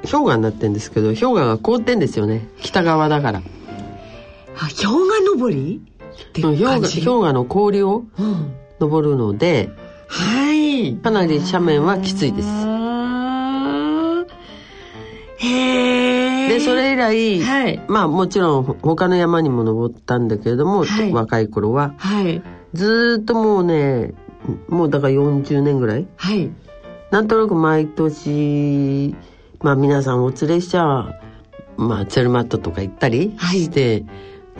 [0.04, 2.48] 氷河になってるんですけど氷河が凍ってんですよね。
[2.60, 3.40] 北側だから。
[3.40, 3.44] あ
[4.64, 5.82] 氷河登り？
[6.12, 9.70] ってうん氷河感じ氷河の氷をうん登るので
[10.08, 10.96] はい。
[10.96, 12.48] かなり斜面はきついです。
[15.38, 17.82] へえでそれ以来、はい。
[17.88, 21.12] まあもちろんほ他の山にも登ったんだけれども、はい。
[21.12, 22.42] 若い頃ははい。
[22.74, 24.14] ずーっともうね
[24.68, 26.50] もうだから40年ぐらいはい。
[27.12, 29.16] なんとなく毎年
[29.62, 31.20] まあ皆さんお連れしちゃ
[31.78, 33.60] まあツェルマットとか行ったりはい。
[33.62, 34.04] して、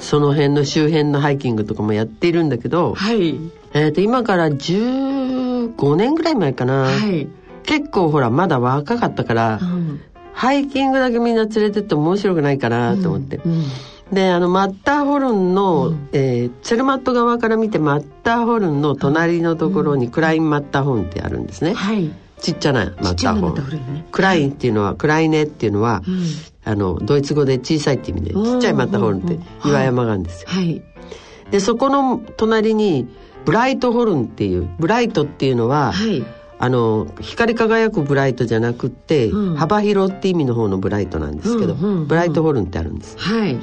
[0.02, 3.40] その辺の周辺のハイキングとかもやっているんだけど、はい。
[3.74, 7.28] えー、と今から15年ぐらい前かな、はい。
[7.64, 10.02] 結構ほらまだ若かったから、うん。
[10.34, 13.38] ハイキングだけみんな連れてって面白くないかなと思って。
[13.38, 13.64] うん
[14.12, 22.12] であのマッターホルンの、えーチェルマット側から見てマッターホルンの隣のところにクラインマッターホルンってあるんですね、はい。
[22.42, 23.94] ちっちゃなマッタターホルン。
[23.94, 24.06] ね。
[24.12, 26.26] クラインっていうのは、クライネっていうのは、うん
[26.64, 30.82] あのドイツ語で小さいって意味でうんちっちゃいマッターホルンって岩山があるんですよ、はい。
[31.50, 33.08] でそこの隣に
[33.46, 36.24] ブライトホルンっていうブライトっていうのは、はい。
[36.64, 39.56] あの光り輝くブライトじゃなくって、うん。
[39.56, 42.08] 幅広って意味の方のブライトなんですけど、うんうんうん。
[42.08, 43.18] ブライトホルンってあるんです。
[43.18, 43.58] はい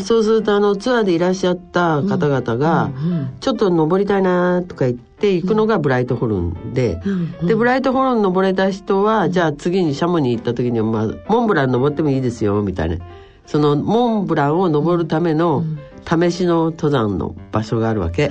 [0.00, 7.00] そうするとあのツアーでいらっしゃった方々が、うんちょっと登りたいなとか言って行くのがブライトホルンで、
[7.42, 12.98] でブライトホルン登れた人は、じゃあ次にシャモに行った時には、まあ、モンブラン登ってもいいですよみたいな。
[13.46, 15.64] そのモンブランを登るための
[16.04, 18.28] 試しの登山の場所があるわけ、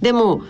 [0.00, 0.42] でも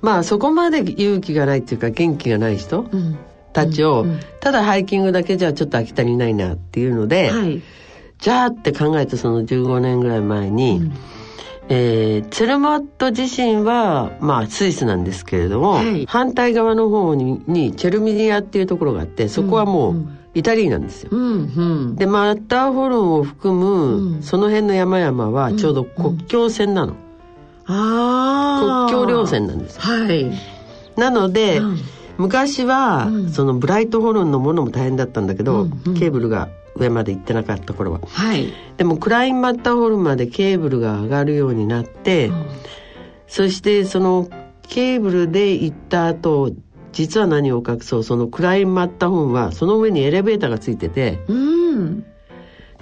[0.00, 3.18] まあそこまで勇気がないっていうか元気がない人うん
[3.52, 4.06] たちを、
[4.40, 7.62] ただハイキングだけじゃちょっと飽き足りないなっていうので、はい
[8.18, 10.90] じゃあって考えてその15年ぐらい前に、
[11.68, 16.06] えーツェルマット自身はまあスイスなんですけれども、はい。
[16.06, 21.10] 反対側の方ににチェルミリアっていうところがあってそこはもうイタリーなんですよ。
[21.12, 21.96] うんうん。
[21.96, 24.22] でマッターホルンを含む、うん。
[24.22, 26.94] その辺の山々はちょうど国境線なの、
[27.66, 29.82] ああ国境稜線なんですよ。
[29.82, 30.30] はい。
[30.96, 31.78] なので、うん。
[32.18, 33.30] 昔は、うん。
[33.30, 35.94] そのブライトホルンのものも大変だったんだけど、うんうん。
[35.94, 38.00] ケーブルが上まで行ってなかった頃は。
[38.06, 38.52] はい。
[38.76, 42.30] でもクラインマッターホルンまでケーブルが上がるようになって、
[43.26, 44.28] そしてその
[44.68, 46.52] ケーブルで行った後
[46.92, 52.04] 実は何を隠そうそのクラインマッターホルンはその上にエレベーターがついててうん。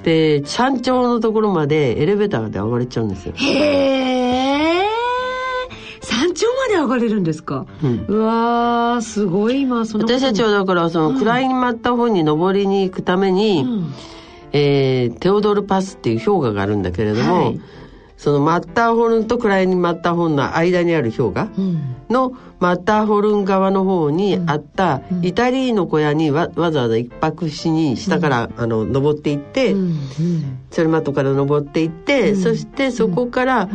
[0.02, 3.34] で山頂のところまでエレベーターで上がれちゃうんですよ。
[3.36, 4.23] へえ
[6.64, 8.04] まで上がれるんですか、うん。
[8.08, 13.94] うわーすごい今その私たちはだからそのクラインマッターホルンに登りに行くために、うん。
[14.52, 17.60] えーテオドールパスっていう氷河があるんだけれども、はい。
[18.16, 21.96] そのマッターホルンとクラインマッターホルンの間にある氷河うん。
[22.08, 29.80] のマッターホルン側の方にあったイタリーの小屋にわわざわざ一泊しに下から、あの登っていって、うん。
[29.80, 29.98] うん。
[30.70, 33.68] チェルマットから登っていって、そしてそこから、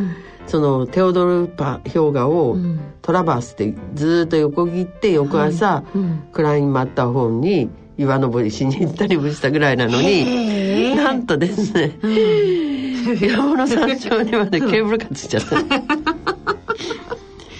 [0.46, 6.28] そのテオドルパ氷河をんトラバースってずーっと横切って翌朝、うん。
[6.32, 11.98] クラインマッターホルンに岩登りしに行ったりもしたぐらいなのになんとですね、
[13.20, 15.58] 山の山頂にまでケーブルカーついちゃった。
[15.58, 15.62] っ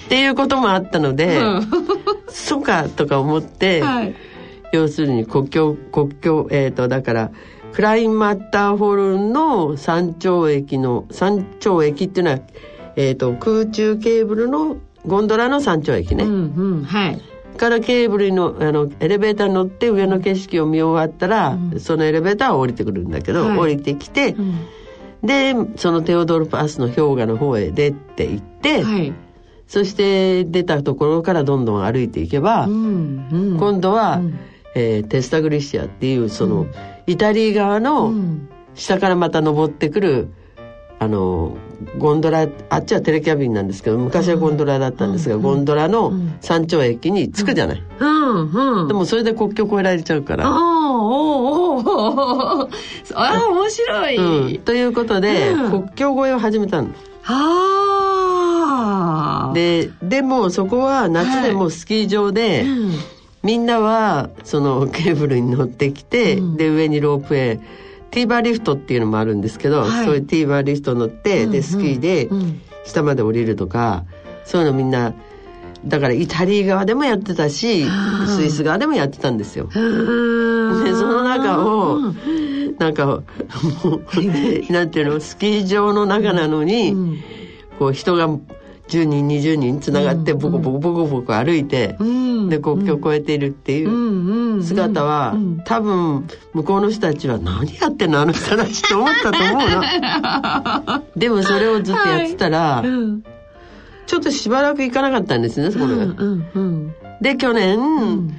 [0.09, 1.39] ていうこともあったので、
[2.27, 4.15] そうかとか思って、はい。
[4.73, 7.31] 要するに国境国境えっ、とだから
[7.73, 12.39] クラインマッターホルンの山頂駅の山頂駅っていうのは、
[12.95, 17.21] えー、と空中ケーブルのゴンドラの山頂駅ね、うんうんはい。
[17.57, 23.57] からケーブルのあのエレベーターに乗って上の景色を見終わったら、そのエレベーターは降りてくるんだけど、はい。
[23.57, 24.55] 降りてきて、うん。
[25.23, 29.13] でそのテオドルパスの氷河の方へ出て行って、はい。
[29.67, 33.57] そして出たところからどんどん歩いていけば、うんうん。
[33.57, 34.39] 今度は、うん。
[34.75, 36.67] えーテスタグリシアっていうその、
[37.05, 38.49] イタリー側のうん。
[38.73, 40.29] 下からまた登ってくる
[41.01, 41.57] あの
[41.97, 48.87] ゴンドラあっちはテレキャビンなんですけど昔はゴンドラだったんですが、ゴンドラの山頂駅に着くじゃない、うんうん。
[48.87, 50.45] でもそれで国境越えられちゃうから。
[50.45, 50.59] ああ、
[53.49, 54.15] 面白い。
[54.15, 55.71] うん、ということで、うん。
[55.81, 56.89] 国境越えを始めたの。
[57.25, 57.79] あ
[59.49, 59.53] あ。
[59.55, 62.91] ででもそこは夏でもスキー場で、うん、
[63.41, 66.57] みんなはそのケーブルに乗ってきて、うん。
[66.57, 67.59] で上にロープウェイ
[68.11, 70.05] ティーバーリフトっていうのもあるんですけど、はい。
[70.05, 72.61] そういうティーバーリフト乗って、でスキーでうん。
[72.83, 74.05] 下まで降りるとか
[74.43, 75.13] そういうのみんな
[75.85, 77.85] だからイタリー側でもやってたし
[78.27, 79.69] スイス側でもやってたんですよ。
[79.73, 81.99] うんでその中を
[82.79, 83.23] なんかもう
[84.71, 87.19] なんていうのスキー場の中なのに、うん。
[87.79, 92.49] こう人が10人20人つながってボコボコボコボコ歩いて、うん。
[92.49, 93.89] で国境を越えているっていう
[94.61, 95.61] うんうん姿は、うん。
[95.65, 101.03] 多分向こうの人たちは何やってんのあの人たちと思ったと思うな。
[101.15, 103.23] でもそれをずっとやってたら、うん。
[104.05, 106.95] ちょっとしばらく行かなかったんですねそこが、うんうんうん。
[107.21, 108.37] で去年、ん。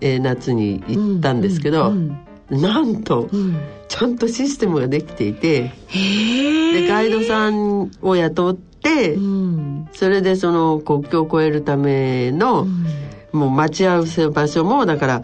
[0.00, 2.18] えー夏に行ったんですけど、うん
[2.50, 3.56] なんと、うん。
[3.88, 5.72] ちゃんとシステムができていて
[6.72, 9.88] でガイドさんを雇って、うん。
[9.92, 12.66] それでその国境を越えるための、
[13.32, 15.22] もう待ち合わせ場所もだから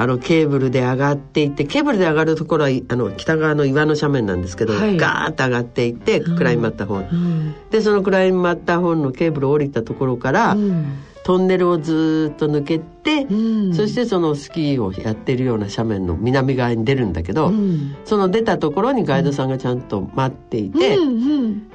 [0.00, 4.96] あのケーブルで上がっていってケーブルで上がるところはいあの北側の岩の斜面なんですけど、はい。
[4.96, 7.54] ガーッと上がっていってクラインマッターホーン、うん。
[7.68, 11.02] でそのクラインマッターホーンのケーブルを降りたところから、うん。
[11.22, 13.74] トンネルをずっと抜けて、うん。
[13.74, 17.94] そしてそのスキーをやってるような斜面の南側に出るんだけど、うん。
[18.06, 20.96] その出たところにガイドさんがちゃんと待っていて、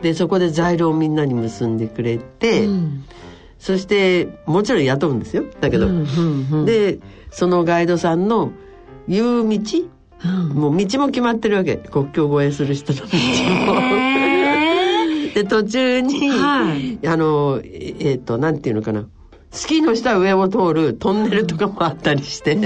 [0.01, 3.03] でそこで材料をみんなに結んでくれて、うん。
[3.59, 5.43] そしてもちろん雇うんですよ。
[5.61, 5.89] だけど、
[6.65, 6.97] で
[7.37, 8.53] そのガイドさんの
[9.09, 9.59] 言う道
[10.23, 10.49] うん。
[10.49, 11.75] もう道も決まってるわけ。
[11.75, 13.11] 国境越えする人の道も。
[15.33, 17.05] で途中に、はい。
[17.05, 19.05] あのええっ、となんていうのかな。
[19.51, 22.57] スキーの下上を通るトンネルとかもあったりして、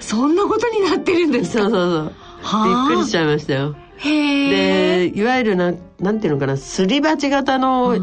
[0.00, 1.62] そんなことになってるんですか？
[1.62, 2.12] そうそうそう。
[2.42, 2.88] はあ。
[2.90, 3.76] びっくりしちゃいましたよ。
[4.02, 7.96] でいわゆるなんなんていうのかなすり鉢型の、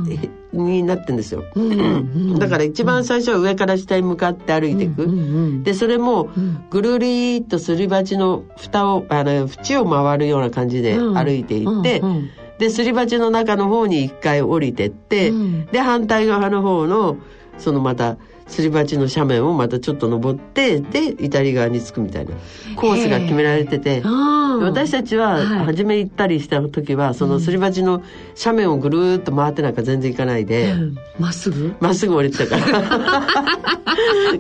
[0.52, 5.14] になってんですよ、うんうん だから一番最初は上から下に向かって歩いていく、うんう
[5.50, 6.68] んでそれもん。
[6.70, 11.18] ぐるりーっとすり鉢の蓋をあの縁を回るような感じでうん。
[11.18, 12.30] 歩いていって、うんうん。
[12.60, 15.66] ですり鉢の中の方に一回降りてって、うん。
[15.68, 17.18] で反対側の方の
[17.58, 18.18] そのまた
[18.48, 22.32] すり鉢の斜面をまたちょっと登ってでイタリ側に着くみたいな
[22.76, 24.00] コースが決められてて。
[24.02, 25.46] うん私たちははい。
[25.66, 28.02] 初め行ったりした時はそのすり鉢の
[28.42, 30.96] 斜面をぐるーっと回ってなんか全然行かないでうん。
[31.20, 31.76] まっすぐ？
[31.82, 32.82] まっすぐ降りてたから。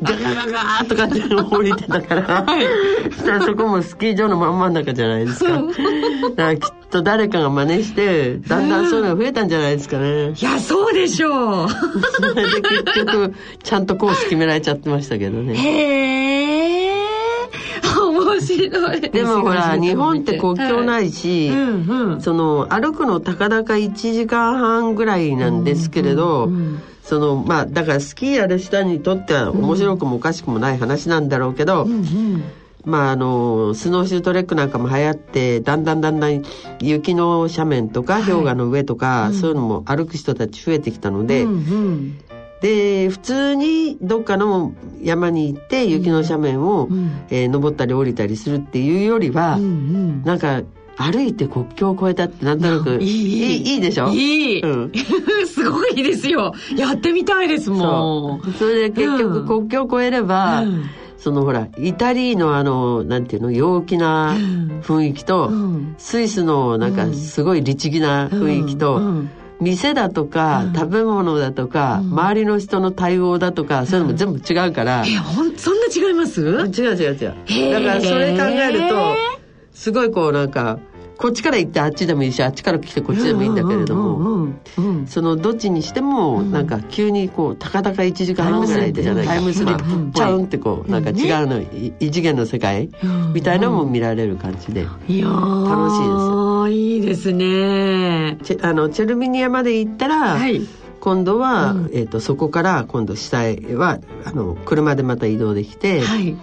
[0.01, 1.21] ガガガガーとかって
[1.57, 2.45] 降りてたから。
[3.11, 5.51] そしたらそこもスキー場の真ん真ん中じゃないですか。
[5.59, 5.63] だか
[6.37, 10.31] らきっと誰かが真似してだんだんそういうのが増えたんじゃないですかね。
[10.31, 11.69] いやそうでしょう。
[11.69, 15.55] それで結局ちゃんとコース決められちゃってましたけどね。
[15.55, 16.95] へえ
[17.83, 19.01] 面白い。
[19.01, 22.21] でもほら日本って国境ないし、うんうん。
[22.21, 26.81] その歩くのたかだか1時間半ぐらいなんですけれど、うん。
[27.03, 32.43] そのまあだからスキーやる人にとっては面白くもおかしくもない話なんだろうけど、うんうん
[32.85, 36.43] まああのスノーシュートレックなんかも流行ってだんだんだんだん
[36.81, 42.19] 雪の斜面とか氷河の上とか、そういうのも歩く人たち増えてきたので、うんうん。
[42.61, 47.11] で普通にどっかの山に行って雪の斜面を、うん。
[47.29, 50.23] えー登ったり降りたりするっていうよりは、うんうん。
[50.23, 50.61] なんか
[50.97, 53.73] 歩いて国境を越えたってなんとなくいい。
[53.73, 54.09] いいでしょ？
[54.09, 54.91] いい、うん。
[55.45, 56.53] すごいですよ。
[56.77, 58.53] やってみたいですもそう。
[58.53, 59.47] それで結局うん。
[59.47, 60.83] 国境を越えれば、うん
[61.25, 64.35] そのほらイタリーのあのなんていうの陽気な
[64.83, 65.95] 雰囲気と、うん。
[65.97, 69.05] スイスのなんかすごい律儀な雰囲気と、うん。
[69.05, 76.41] うん店だとか、食べ物だとか、周りの人の対応だとかそういうのも全部違うから、えほんそんな違います？
[76.41, 77.71] 違う違う違う。
[77.71, 79.15] だからそれ考えると
[79.71, 80.77] すごいこうなんか
[81.17, 84.53] こっちから行ってあっちでもいいしあっちから来てこっちでもいいんだけれども、
[85.07, 92.89] そのどっちにしてもなんか急にこうたかだか1時間半ぐらいでタイムスリップちゃうんってこうなんか違うのい異次元の世界
[93.33, 98.37] みたいなのも見られる感じでいやー楽いいですね。
[98.43, 100.61] チェあのチェルミニアまで行ったら、はい。
[100.99, 106.35] 今度は、えー、とそこから今度下へはあの車でまた移動できて、はい。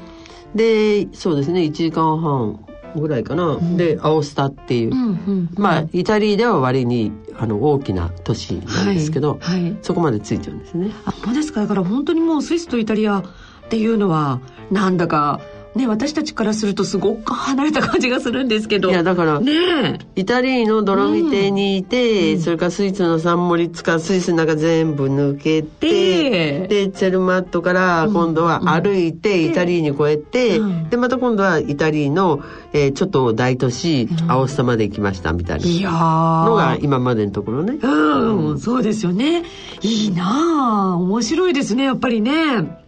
[0.54, 2.64] でそうですね1時間半
[2.96, 9.76] ぐらいかな、でアオスタっていう、うんうんまあイタリーでは割にあの大きな都市なんですけど、はいはい。
[9.82, 10.90] そこまで着いちゃうんですね。
[11.04, 11.62] あですか。
[11.62, 13.24] だから本当にもうスイスとイタリアっ
[13.68, 14.40] ていうのは
[14.70, 15.40] なんだか
[15.74, 18.90] ね私たちからするとすごく離れた感じがするんですけど。
[18.90, 19.98] いやだから、ねえ。
[20.16, 30.90] イタリーのドロミテにいて、それからスイスのサンモリッツからスイスの中全部抜けて、でチェルマットから今度は歩いてイタリーに越えて、うん。
[30.90, 32.42] でまた今度はイタリーの、
[32.72, 37.78] えーちょっと大都市、アオスタまで行きましたみたいないやのがー今までのところね。
[37.82, 39.42] うん、そうですよね。
[39.80, 40.96] いいなあ。
[40.96, 42.82] 面白いですねやっぱりね。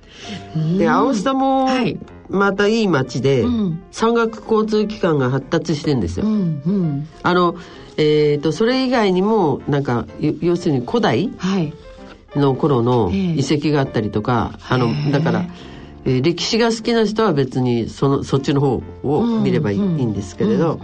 [0.78, 3.82] でアオスタもはいまたいい街で、うん。
[3.90, 6.26] 山岳交通機関が発達してんですよ。
[6.26, 7.08] うんうん。
[7.22, 7.54] あの
[7.96, 11.72] えー、とそれ以外にもなんかよ要するに古代はい。
[12.34, 13.18] の頃のええ。
[13.36, 15.46] 遺跡があったりとか、あのだから、
[16.04, 20.78] えー歴史が好きな人は別にそのそっちの方を見ればいい,、ん、ですけれど、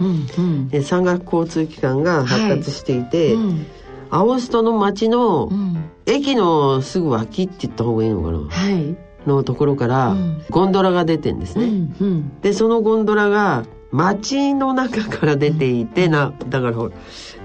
[0.71, 3.65] えー山岳交通機関が発達していて、うん。
[4.09, 5.83] アオストの町のうん。
[6.07, 8.39] 駅のすぐ脇って言った方がいいのかな。
[8.39, 8.97] はい
[9.27, 10.41] のところからうん。
[10.49, 11.65] ゴンドラが出てんですね。
[11.65, 12.41] うんうん。
[12.41, 16.77] でそのゴンドラが街の中から出ていてなだから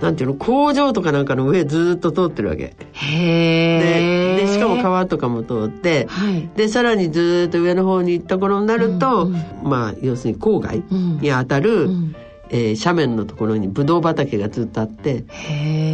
[0.00, 2.76] なんていうの工場とかなんかの上ずっと通ってるわけ。
[2.92, 6.48] へえしかも川とかも通ってはい。
[6.56, 9.32] でさらにずっと上の方に行った頃になると、うん
[9.64, 11.18] まあ要するに郊外うん。
[11.20, 12.16] にあたる、うん
[12.50, 15.24] えー斜面のところにブドウ畑がずっとあって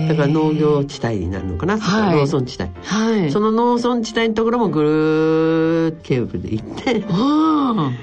[0.08, 2.16] だから農業地帯になるのかな、はい。
[2.16, 3.30] 農村地帯、はい。
[3.30, 7.04] その農村地帯のところもぐるーっとケーブルで行って、うん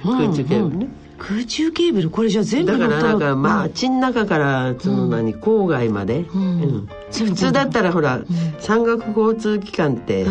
[0.03, 0.87] 空中ケーブルね、
[1.17, 6.61] 空中ケーブルこれじゃあ全部だからなんかまあ街の中からその何、郊外まで、うん。
[6.61, 6.87] うん。
[7.11, 8.21] 普通だったらほら、
[8.59, 10.25] 山岳交通機関って、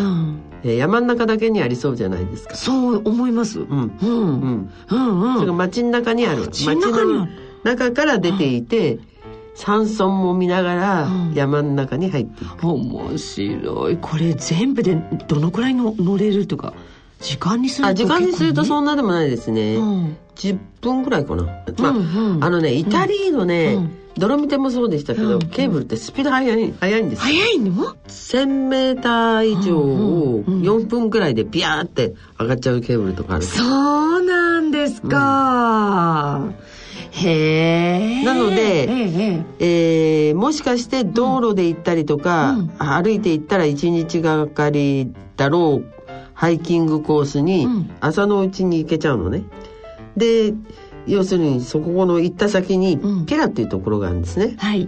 [0.63, 2.55] 山の中だけにありそうじゃないですか。
[2.55, 3.61] そう思います。
[3.61, 3.67] うん。
[3.67, 3.89] うん。
[3.91, 5.21] ううんん。
[5.21, 5.33] うん。
[5.35, 6.45] それが街の中にある。
[6.45, 7.31] 街の中にある
[7.75, 8.99] 中から出ていて、
[9.55, 12.67] 山村も見ながらうん山の中に入っていく。
[12.67, 13.97] 面白い。
[13.97, 14.95] これ全部で
[15.27, 16.73] どのくらいの乗れるとか、
[17.19, 19.75] 時間にするとあ、時間にするとそんんなでもないですね。
[19.75, 20.17] うん。
[20.35, 21.43] 10分くらいかな。
[21.43, 27.35] まあ、うんうんあのね、イタリーのね、うんドロミテもそうでしたけど、うんケーブルってスピード速い速いんですよ。
[27.35, 33.45] 早いの？1000メーター以上をうんうん4分くらいでビャーって上がっちゃうケーブルとかある。
[33.45, 36.41] そうなんですか。
[37.27, 38.23] へえ。
[38.23, 45.85] なのでえええーもしかして道路で行ったりとか、うん歩いて行ったら1日がかりだろう
[46.33, 49.43] ハイキングコースにうん朝のうちに行けちゃうのね。
[50.15, 50.53] で
[51.07, 54.55] 要するにそこの行った先にうんピラっていうところがあるんですね。
[54.57, 54.87] はい。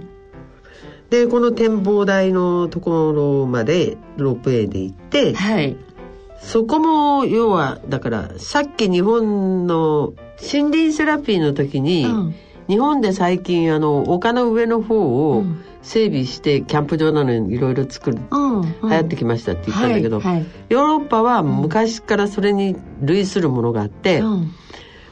[1.09, 5.75] でこの展望台のところまでロープウェイで行ってはい。
[6.41, 12.35] そこも要はだからさっき日本の森林セラピーの時に、うん。
[12.67, 15.63] 日本で最近あの丘の上の方をうん。
[15.83, 18.61] 整備してキャンプ場なのにいろいろ作る、うん。
[18.61, 20.45] 流行ってきましたって言ったんだけど、はいはい。
[20.69, 24.51] ヨーロッパは昔からそれに類するものがあって、うん。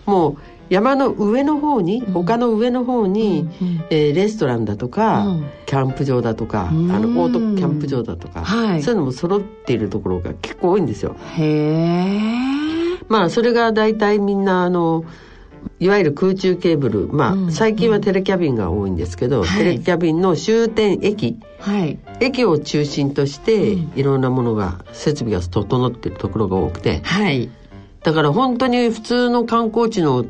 [0.06, 0.38] もう
[0.70, 3.84] 山の上の方に、丘の上の方に、うん。
[3.90, 5.50] えーレストランだとか、うん。
[5.66, 6.92] キャンプ場だとか、うん。
[6.92, 8.84] あのオートキャンプ場だとか、はい。
[8.84, 11.16] そういうのも揃っているところが結構多いんですよ。
[11.38, 12.30] へえ。
[13.08, 15.04] まあそれが大体みんなあの
[15.80, 17.52] いわゆる空中ケーブルまあ、うん。
[17.52, 19.58] 最近はテレキャビンが多いんですけど、はい。
[19.58, 21.40] テレキャビンの終点駅。
[21.60, 22.00] はい。
[22.20, 23.92] 駅を中心として、うん。
[23.96, 27.50] いろんなものが設備が整っているところが多くてはい。
[28.04, 30.26] だから本当に普通の観光地の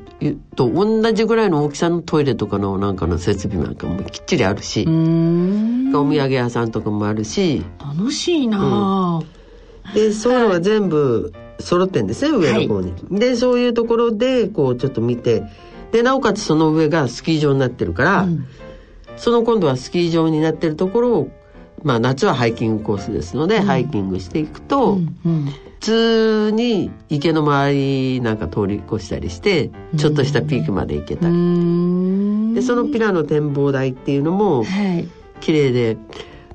[0.55, 4.85] と同じぐらいの大きさのトイレとかのなんかの設備なんかもきっちりあるし。
[4.87, 7.63] お土産屋さんとかもあるし。
[7.79, 9.93] 楽しいなあ。
[9.93, 12.93] でそういうのが全部揃ってんですね、上の方に。
[13.11, 15.43] でそういうところでこうちょっと見て。
[15.91, 18.45] でなおかつその上がスキー場になってるから、うん。
[19.17, 21.31] その今度はスキー場になってるところを
[21.83, 25.45] まあ夏はハイキングコースですので、ハイキングしていくと、うんうん。
[25.45, 31.27] 普通に池の周りなんか通り越したりしてちょっとしたピークまで行けた。
[31.27, 32.53] り、ん。
[32.53, 35.07] でそのピラの展望台っていうのもはい。
[35.39, 35.97] 綺麗で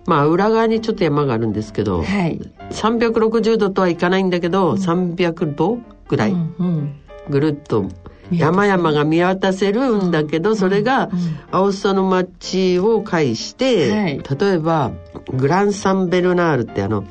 [0.07, 2.41] まあ裏側にちょっと山があるんですけど、はい。
[2.71, 7.01] 360度とはいかないんだけど、300度ぐらいうんうん。
[7.31, 7.89] ぐるっと
[8.31, 11.11] 山々が見渡せるんだけど、それが
[11.51, 14.23] アオスタの町を介して、はい。
[14.39, 14.93] 例えば
[15.33, 17.05] グランサンベルナールってあの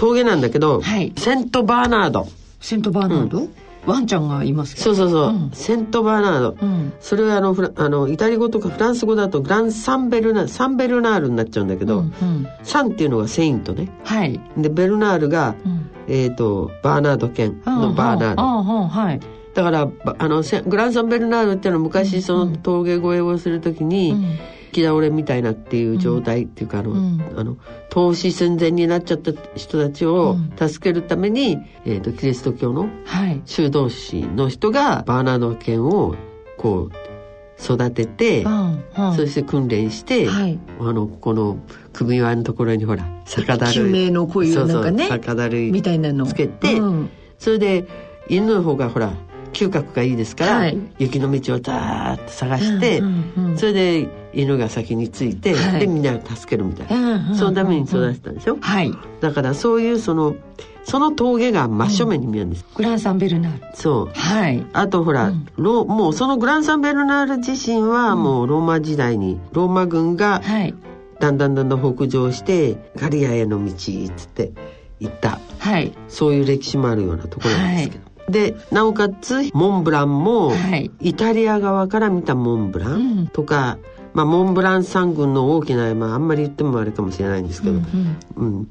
[0.00, 1.12] 峠なんだけど、はい。
[1.18, 2.26] セントバーナード。
[2.58, 3.48] セントバーナード、
[3.84, 5.50] ワンちゃんがいますそうそうそう、うん。
[5.52, 6.92] セントバーナード、うん。
[7.00, 12.46] それはあのフラあのイタリア語とかフランス語だとグランサンベルナサンベルナールになっちゃうんだけど、うんうん。
[12.62, 13.90] Saint っていうのが Saint ね。
[14.04, 15.90] はい、でベルナールが、うん。
[16.08, 18.82] えっ、とバーナード犬のバーナード、うんうん。
[18.84, 19.20] うんはい。
[19.54, 24.38] だからばあのセグランサンベルナールっていうのは昔その峠越えをするときに、うん
[24.70, 27.34] 木倒れみたいなっていう状態っていうか、あの、うん。
[27.36, 27.56] あの
[27.88, 30.68] 投資寸前になっちゃった人たちをうん。
[30.68, 33.42] 助けるために、えー、とキリスト教のはい。
[33.44, 36.14] 修道士の人がバーナード犬を
[36.56, 38.84] こう育てて、うん。
[38.96, 39.16] うん。
[39.16, 40.58] そして訓練して、はい。
[40.80, 41.58] あのこの
[41.92, 46.26] 首輪のところにほら酒だ救る命のこういうなんかねそうそう酒だるいみたいなの。
[46.26, 47.10] つけてうん。
[47.38, 47.86] それで
[48.28, 49.12] 犬の方がほら
[49.52, 50.78] 嗅覚がいいですから、はい。
[50.98, 53.58] 雪の道をザーッと探して、うんうんうん。
[53.58, 55.80] それで犬が先について、はい。
[55.80, 58.92] でみんな助けるみたいな、うんうんそのために育てたんでしょ、はい。
[59.20, 60.36] だからそういうその
[60.84, 63.76] その峠が真正面に見えるんです、グランサンベルナール。
[63.76, 64.18] そう。
[64.18, 64.64] はい。
[64.72, 65.46] あとほら、うん。
[65.56, 70.74] ロもうそのグランサンベルナール自身はもうローマ時代にローマ軍がはい。
[71.18, 74.52] だんだんだんだん北上してガリアへの道っつって
[75.00, 75.38] 行った。
[75.58, 75.92] はい。
[76.08, 80.90] そういう歴史もあるようなところなんですけど、でなおかつモンブランも、はい。
[81.00, 83.20] イタリア側から見たモンブラうん。
[83.22, 83.78] ンとか、
[84.14, 88.68] まあ、モンブラン山群の大きな山あんまり言ってもあれかもしれないんですけど、うんうん。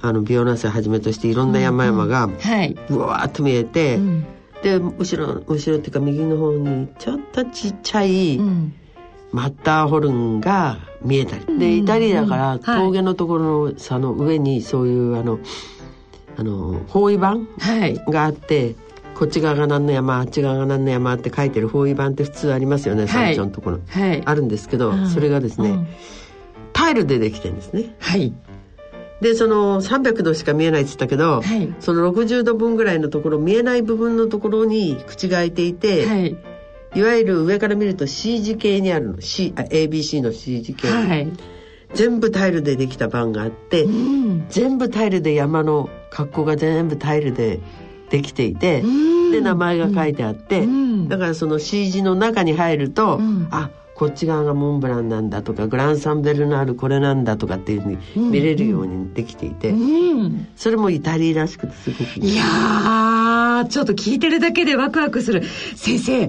[0.00, 2.76] あのビオナスをはじめとしていろんな山々がはい。
[2.88, 4.26] うわーっと見えて、うん。
[4.62, 8.74] で後ろ後ろっていうか右の方にちょっとちっちゃいうん。
[9.30, 12.58] マッターホルンが見えたり、でイタリアだからはい。
[12.60, 15.38] 峠のところの差の上にそういうあの
[16.38, 17.96] あの方位板はい。
[18.10, 18.74] があって
[19.18, 24.22] こっち側が何の山あっち側が何の山って書いてる方位板って普通ありますよね山頂のところ、はい。
[24.24, 25.08] あるんですけど、うん。
[25.08, 25.88] それがですね、うん。
[26.72, 27.96] タイルでできてるんですね。
[27.98, 28.32] はい。
[29.20, 31.74] でその300度しか見えないって言ったけど、はい。
[31.80, 36.36] その60度分ぐらいのところ見えない部分のところに口が開いていて、はい。
[36.94, 39.20] いわゆる上から見ると C 字形にあるの。
[39.20, 41.28] C あ ABC の C 字形、はい。
[41.92, 43.84] 全部タイルでできた版があって、
[44.48, 47.58] 全部タイルで山の格好が全部タイルで
[48.10, 48.82] できていて、
[49.30, 50.66] で名前が書いてあって、
[51.08, 59.74] だからその C 字の中に入ると、あこっち側がモンブランなんだとかグランサンベルナールこれなんだとかっていうふうに見れるようにできていて、
[60.56, 62.32] それもイタリアらしくてすごくいい。
[62.32, 65.42] いやー、ちょっと聞いてるだけでワクワクする。
[65.74, 66.28] 先生、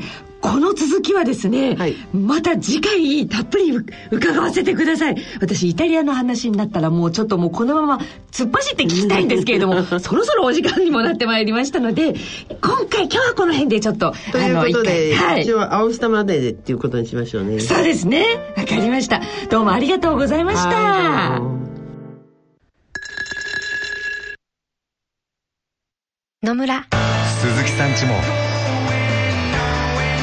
[0.49, 3.71] この続きはですね、はいまた次回たっぷり
[4.09, 5.15] 伺わせてください。
[5.41, 7.99] 私、イタリアの話になったらもうちょっともうこのまま
[8.31, 12.15] 突っ走って聞きたいんですけれども、 そろそろお時間にもなってまいりましたので、
[12.61, 15.53] 今回、今日はこの辺でちょっと、ということで、はい一。
[15.53, 17.59] 応青下まででっていうことにしましょうね。
[17.59, 18.25] そうですね。
[18.57, 19.21] わかりました。
[19.49, 21.41] どうもありがとうございました。
[26.41, 26.87] 野村
[27.41, 28.48] 鈴木さんちも